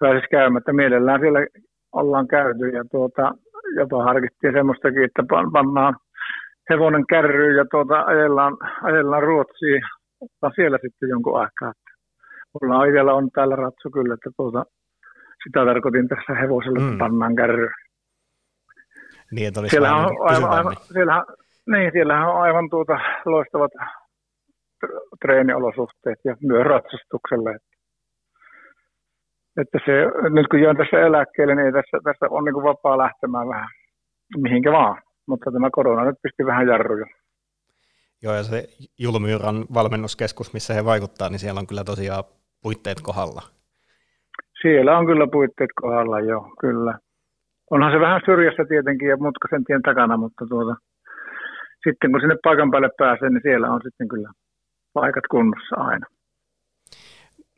[0.00, 0.60] pääsisi käymään.
[0.60, 1.40] Että mielellään siellä
[2.00, 3.24] ollaan käyty ja tuota,
[3.76, 5.22] jopa harkittiin semmoistakin, että
[5.52, 5.94] pannaan
[6.70, 9.82] hevonen kärryyn ja tuota, ajellaan, ajellaan Ruotsiin,
[10.20, 11.72] ottaa siellä sitten jonkun aikaa.
[12.52, 14.64] Mulla on itsellä on täällä ratsu kyllä, että tuota,
[15.44, 16.98] sitä tarkoitin tässä hevosella, että mm.
[16.98, 17.74] pannaan kärryyn.
[19.32, 21.24] Niin, että olisi siellähän on aivan, aivan, siellähän,
[21.66, 23.72] niin, siellähän on aivan tuota loistavat
[25.22, 27.58] treeniolosuhteet ja myös ratsastukselle.
[29.60, 29.92] että se,
[30.30, 33.68] nyt kun jään tässä eläkkeelle, niin tässä, tässä on niin kuin vapaa lähtemään vähän
[34.36, 35.02] mihinkä vaan.
[35.28, 37.06] Mutta tämä korona nyt pisti vähän jarruja.
[38.22, 38.64] Joo, ja se
[38.98, 42.24] Julmyyran valmennuskeskus, missä he vaikuttaa, niin siellä on kyllä tosiaan
[42.62, 43.42] puitteet kohdalla.
[44.62, 46.98] Siellä on kyllä puitteet kohdalla, joo, kyllä.
[47.70, 50.76] Onhan se vähän syrjässä tietenkin ja mutkaisen tien takana, mutta tuota,
[51.84, 54.30] sitten kun sinne paikan päälle pääsee, niin siellä on sitten kyllä
[54.94, 56.06] paikat kunnossa aina.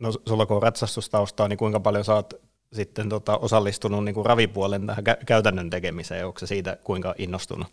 [0.00, 2.34] No sulla kun on ratsastustaustaa, niin kuinka paljon oot
[2.72, 6.26] sitten tota, osallistunut niin kuin ravipuolen tähän käytännön tekemiseen?
[6.26, 7.66] Onko se siitä kuinka innostunut?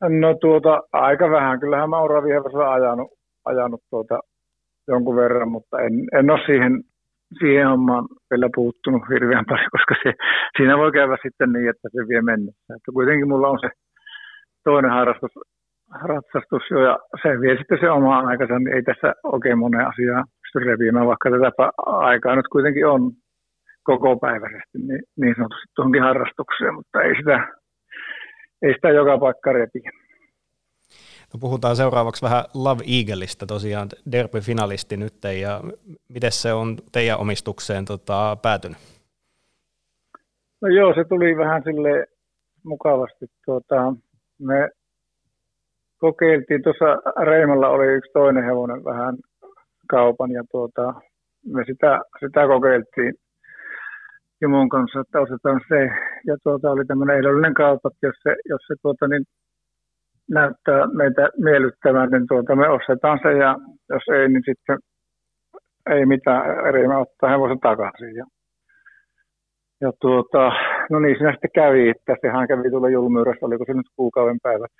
[0.00, 1.60] No tuota, aika vähän.
[1.60, 3.10] Kyllähän mä oon ravihevosella ajanut,
[3.44, 4.20] ajanut tuota,
[4.88, 6.82] jonkun verran, mutta en, en ole siihen,
[7.38, 10.12] siihen hommaan vielä puuttunut hirveän paljon, koska se,
[10.56, 12.74] siinä voi käydä sitten niin, että se vie mennessä.
[12.76, 13.70] Että kuitenkin mulla on se
[14.64, 15.30] toinen harrastus,
[15.92, 20.24] ratsastus jo, ja se vie sitten se oma aikansa, niin ei tässä oikein monen asiaa
[20.42, 23.12] pysty reviämään, vaikka tätä aikaa nyt kuitenkin on
[23.82, 27.48] koko päiväisesti niin, niin sanotusti tuohonkin harrastukseen, mutta ei sitä,
[28.62, 29.90] ei sitä joka paikka repiä.
[31.34, 35.60] No puhutaan seuraavaksi vähän Love Eagleista, tosiaan derby-finalisti nyt, ja
[36.08, 38.78] miten se on teidän omistukseen tota, päätynyt?
[40.62, 42.06] No joo, se tuli vähän sille
[42.64, 43.26] mukavasti.
[43.44, 43.94] Tuota,
[44.38, 44.70] me
[46.06, 46.90] kokeiltiin, tuossa
[47.24, 49.14] Reimalla oli yksi toinen hevonen vähän
[49.90, 50.94] kaupan, ja tuota,
[51.54, 53.14] me sitä, sitä kokeiltiin
[54.38, 55.80] Timon kanssa, että ostetaan se.
[56.28, 59.24] Ja tuota, oli tämmöinen ehdollinen kauppa, että jos se, jos se tuota, niin
[60.30, 63.50] näyttää meitä miellyttävän, niin tuota, me ostetaan se ja
[63.92, 64.78] jos ei, niin sitten
[65.94, 66.42] ei mitään
[66.88, 68.14] me ottaa hevosen takaisin.
[68.20, 68.26] Ja,
[69.80, 70.52] ja tuota,
[70.90, 74.72] no niin, siinä sitten kävi, että sehän kävi tuolla julmyyrässä, oliko se nyt kuukauden päivät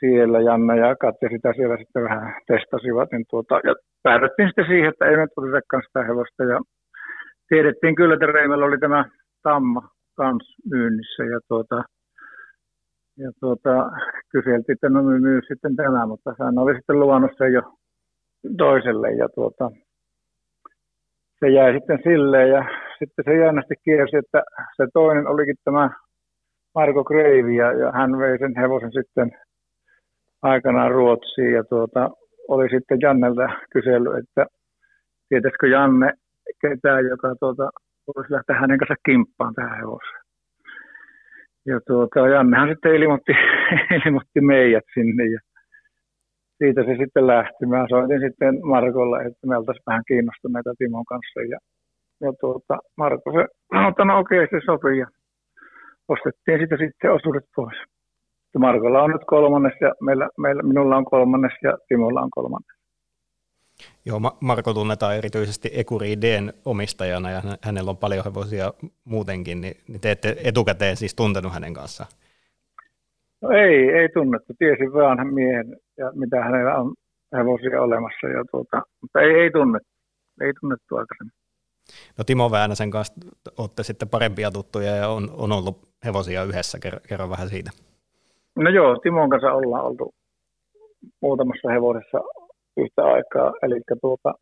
[0.00, 4.88] siellä Janna ja Katja sitä siellä sitten vähän testasivat, niin tuota, ja päädyttiin sitten siihen,
[4.88, 6.44] että ei me tulisi sitä hevosta.
[6.44, 6.60] Ja
[7.48, 9.04] tiedettiin kyllä, että Reimellä oli tämä
[9.42, 11.82] tamma kans myynnissä ja, tuota,
[13.18, 13.90] ja tuota,
[14.32, 17.62] kyseltiin, että no myy sitten tämä, mutta hän oli sitten luvannut sen jo
[18.58, 19.70] toiselle ja tuota,
[21.40, 22.64] se jäi sitten silleen ja
[22.98, 24.42] sitten se jännästi kiersi, että
[24.76, 25.90] se toinen olikin tämä
[26.74, 29.30] Marko Kreivi ja, ja hän vei sen hevosen sitten
[30.44, 32.10] aikanaan Ruotsiin ja tuota,
[32.48, 34.46] oli sitten Jannelta kysellyt, että
[35.28, 36.12] tietäisikö Janne
[36.60, 37.70] ketään, joka tuota,
[38.06, 40.24] voisi lähteä hänen kanssa kimppaan tähän hevoseen.
[41.66, 43.32] Ja tuota, Jannehan sitten ilmoitti,
[44.06, 45.40] ilmoitti meidät sinne ja
[46.58, 47.66] siitä se sitten lähti.
[47.66, 51.58] Mä soitin sitten Markolle, että me oltaisiin vähän kiinnostuneita Timon kanssa ja,
[52.20, 55.06] ja tuota, Marko se sanoi, no okei, se sopii ja
[56.08, 57.93] ostettiin sitä sitten osuudet pois.
[58.58, 62.74] Markolla on nyt kolmannes ja meillä, meillä, minulla on kolmannes ja Timolla on kolmannes.
[64.04, 68.72] Joo, Marko tunnetaan erityisesti Ekuri Dn omistajana ja hänellä on paljon hevosia
[69.04, 72.10] muutenkin, niin, niin te ette etukäteen siis tuntenut hänen kanssaan?
[73.42, 74.52] No ei, ei tunnettu.
[74.58, 76.94] Tiesin vaan miehen ja mitä hänellä on
[77.36, 79.88] hevosia olemassa, ja tuota, mutta ei, ei tunnettu.
[80.40, 81.32] Ei tunnettu aikaisemmin.
[82.18, 83.14] No Timo Väänäsen kanssa
[83.58, 87.70] olette sitten parempia tuttuja ja on, on ollut hevosia yhdessä, kerro, kerro vähän siitä.
[88.56, 90.14] No joo, Timon kanssa ollaan oltu
[91.22, 92.18] muutamassa hevosessa
[92.76, 93.52] yhtä aikaa.
[93.62, 94.34] Eli tuota,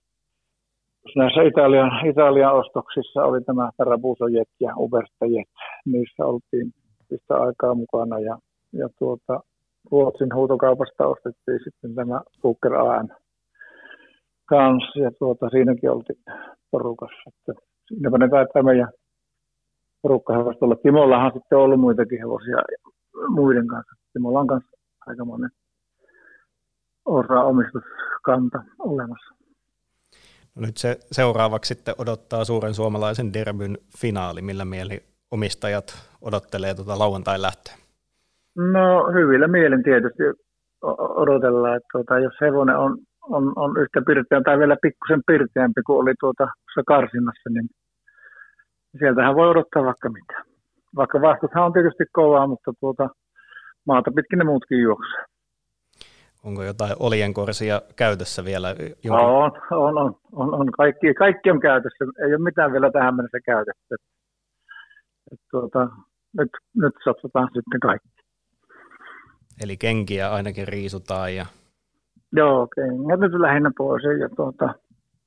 [1.17, 5.49] näissä Italian, Italian ostoksissa oli tämä Tarabuso Jet ja Ubersta Jet.
[5.87, 6.73] Niissä oltiin
[7.11, 8.39] yhtä aikaa mukana ja,
[8.73, 9.41] ja tuota,
[9.91, 13.09] Ruotsin huutokaupasta ostettiin sitten tämä Booker AM
[14.49, 16.23] kanssa ja tuota, siinäkin oltiin
[16.71, 17.23] porukassa.
[17.27, 18.89] Että siinäpä ne taitaa meidän
[20.03, 20.77] porukkahevosta olla.
[20.77, 22.57] Timollahan sitten on ollut muitakin hevosia
[23.29, 24.02] muiden kanssa.
[24.13, 25.51] Timolla on kanssa aika monen
[27.05, 29.35] osa omistuskanta olemassa.
[30.55, 34.43] No nyt se seuraavaksi sitten odottaa suuren suomalaisen derbyn finaali.
[34.43, 35.87] Millä mieli omistajat
[36.21, 37.75] odottelee tuota lauantai lähtöä?
[38.57, 40.23] No hyvillä mielen tietysti
[41.23, 45.99] odotellaan, että tuota, jos hevonen on, on, on yhtä pirteä tai vielä pikkusen pirteämpi kuin
[46.03, 46.47] oli tuota
[46.87, 47.69] karsinnassa, niin
[48.99, 50.45] sieltähän voi odottaa vaikka mitä.
[50.97, 53.09] Vaikka vastushan on tietysti kovaa, mutta tuota,
[53.87, 55.33] maata pitkin ne muutkin juoksevat.
[56.45, 58.69] Onko jotain olienkorsia käytössä vielä?
[59.05, 59.27] Jonkun...
[59.27, 60.73] On, on, on, on, on.
[60.73, 62.05] Kaikki, kaikki on käytössä.
[62.05, 63.95] Ei ole mitään vielä tähän mennessä käytössä.
[65.33, 65.89] Et, tuota,
[66.39, 68.09] nyt, nyt satsataan sitten kaikki.
[69.63, 71.47] Eli kenkiä ainakin riisutaan ja...
[72.33, 74.75] Joo, kengät nyt lähinnä pois ja tuota,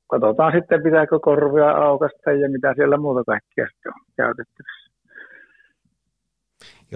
[0.08, 4.85] katsotaan sitten pitääkö korvia aukasta ja mitä siellä muuta kaikkea sitten on käytettävissä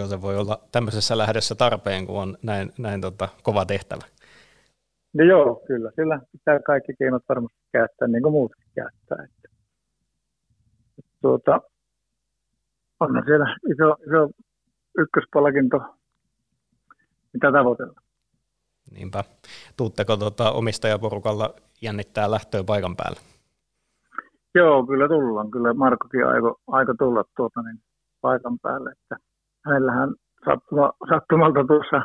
[0.09, 4.05] se voi olla tämmöisessä lähdössä tarpeen, kun on näin, näin tota, kova tehtävä.
[5.13, 5.91] No joo, kyllä.
[5.95, 9.25] Sillä pitää kaikki keinot varmasti käyttää, niin kuin muutkin käyttää.
[9.25, 9.49] Että.
[11.21, 11.61] tuota,
[12.99, 14.29] on siellä iso, iso
[14.97, 15.81] ykköspalkinto,
[17.33, 18.03] mitä tavoitellaan.
[18.91, 19.23] Niinpä.
[19.77, 23.19] Tuutteko tuota, omistajaporukalla jännittää lähtöä paikan päälle?
[24.55, 25.51] Joo, kyllä tullaan.
[25.51, 27.79] Kyllä Markokin aiko, aiko tulla tuota, niin
[28.21, 28.91] paikan päälle.
[28.91, 29.17] Että
[29.65, 30.09] hänellähän
[30.45, 32.01] sattuma, sattumalta tuossa,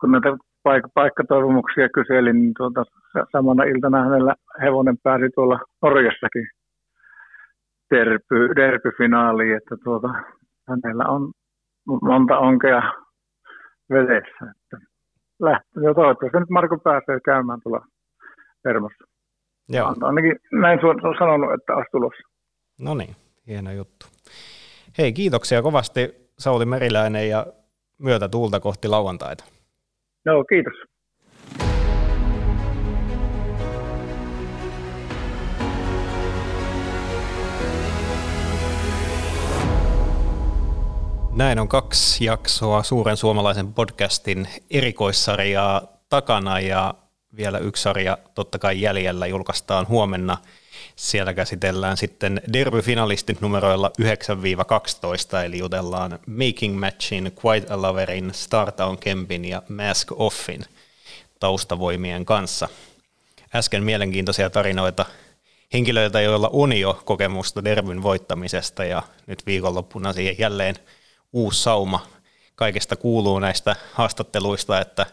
[0.00, 0.28] kun näitä
[0.68, 2.84] paik- paikkatoivomuksia kyselin, niin tuota,
[3.32, 6.46] samana iltana hänellä hevonen pääsi tuolla Norjassakin
[7.94, 10.08] derpy, derpyfinaaliin, että tuota,
[10.68, 11.32] hänellä on
[12.02, 12.82] monta onkea
[13.90, 14.44] vedessä.
[14.50, 14.86] Että
[15.40, 17.86] lähtee, ja toivottavasti nyt Marko pääsee käymään tuolla
[18.64, 19.04] Hermossa.
[19.68, 19.94] Joo.
[20.00, 22.28] Ainakin näin on sanonut, että olisi tulossa.
[22.80, 23.16] No niin,
[23.46, 24.06] hieno juttu.
[24.98, 27.46] Hei, kiitoksia kovasti Sauli Meriläinen ja
[27.98, 29.44] myötä tuulta kohti lauantaita.
[30.26, 30.92] Joo, kiitos.
[41.32, 46.94] Näin on kaksi jaksoa suuren suomalaisen podcastin erikoissarjaa takana ja
[47.36, 50.36] vielä yksi sarja totta kai jäljellä julkaistaan huomenna.
[51.02, 59.44] Siellä käsitellään sitten derby-finalistit numeroilla 9-12, eli jutellaan Making Matchin, Quite a Loverin, Startown Kempin
[59.44, 60.64] ja Mask Offin
[61.40, 62.68] taustavoimien kanssa.
[63.54, 65.04] Äsken mielenkiintoisia tarinoita
[65.72, 70.74] henkilöiltä, joilla on jo kokemusta derbyn voittamisesta ja nyt viikonloppuna siihen jälleen
[71.32, 72.06] uusi sauma.
[72.54, 75.06] Kaikesta kuuluu näistä haastatteluista, että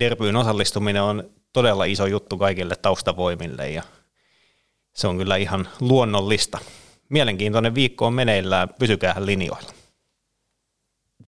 [0.00, 3.82] derbyyn osallistuminen on todella iso juttu kaikille taustavoimille ja
[4.94, 6.58] se on kyllä ihan luonnollista.
[7.08, 9.83] Mielenkiintoinen viikko on meneillään, pysykää linjoilla.